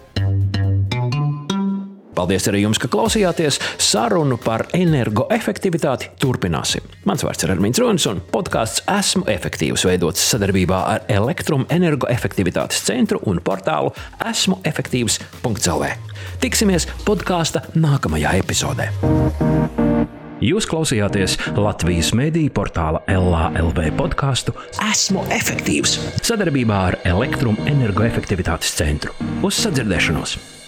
Paldies 2.14 2.48
arī 2.52 2.64
jums, 2.64 2.80
ka 2.82 2.90
klausījāties. 2.92 3.60
Sarunu 3.82 4.38
par 4.42 4.68
energoefektivitāti 4.78 6.12
turpināsim. 6.22 6.86
Mans 7.10 7.26
vārds 7.26 7.46
ir 7.46 7.54
Armīns 7.56 7.82
Ronis, 7.82 8.08
un 8.10 8.22
podkāsts 8.34 8.86
Esmu 8.94 9.26
efektīvs 9.34 9.86
veidots 9.90 10.24
sadarbībā 10.34 10.84
ar 10.94 11.08
Elektroenergoefektivitātes 11.12 12.84
centru 12.88 13.22
un 13.30 13.42
portālu 13.44 13.94
esmu 14.30 14.60
efektīvs.cl. 14.68 15.86
Tiksimies 16.44 16.88
podkāsta 17.08 17.66
nākamajā 17.76 18.38
epizodē. 18.44 18.90
Jūs 20.44 20.66
klausījāties 20.68 21.38
Latvijas 21.56 22.10
mediju 22.18 22.52
portāla 22.58 23.00
LALV 23.08 23.80
podkāstu 24.00 24.56
Esmu 24.90 25.24
efektīvs 25.32 25.96
sadarbībā 26.20 26.82
ar 26.90 27.00
Elektroenergoefektivitātes 27.14 28.76
centru. 28.76 29.16
Uz 29.46 29.62
sadzirdēšanos! 29.64 30.63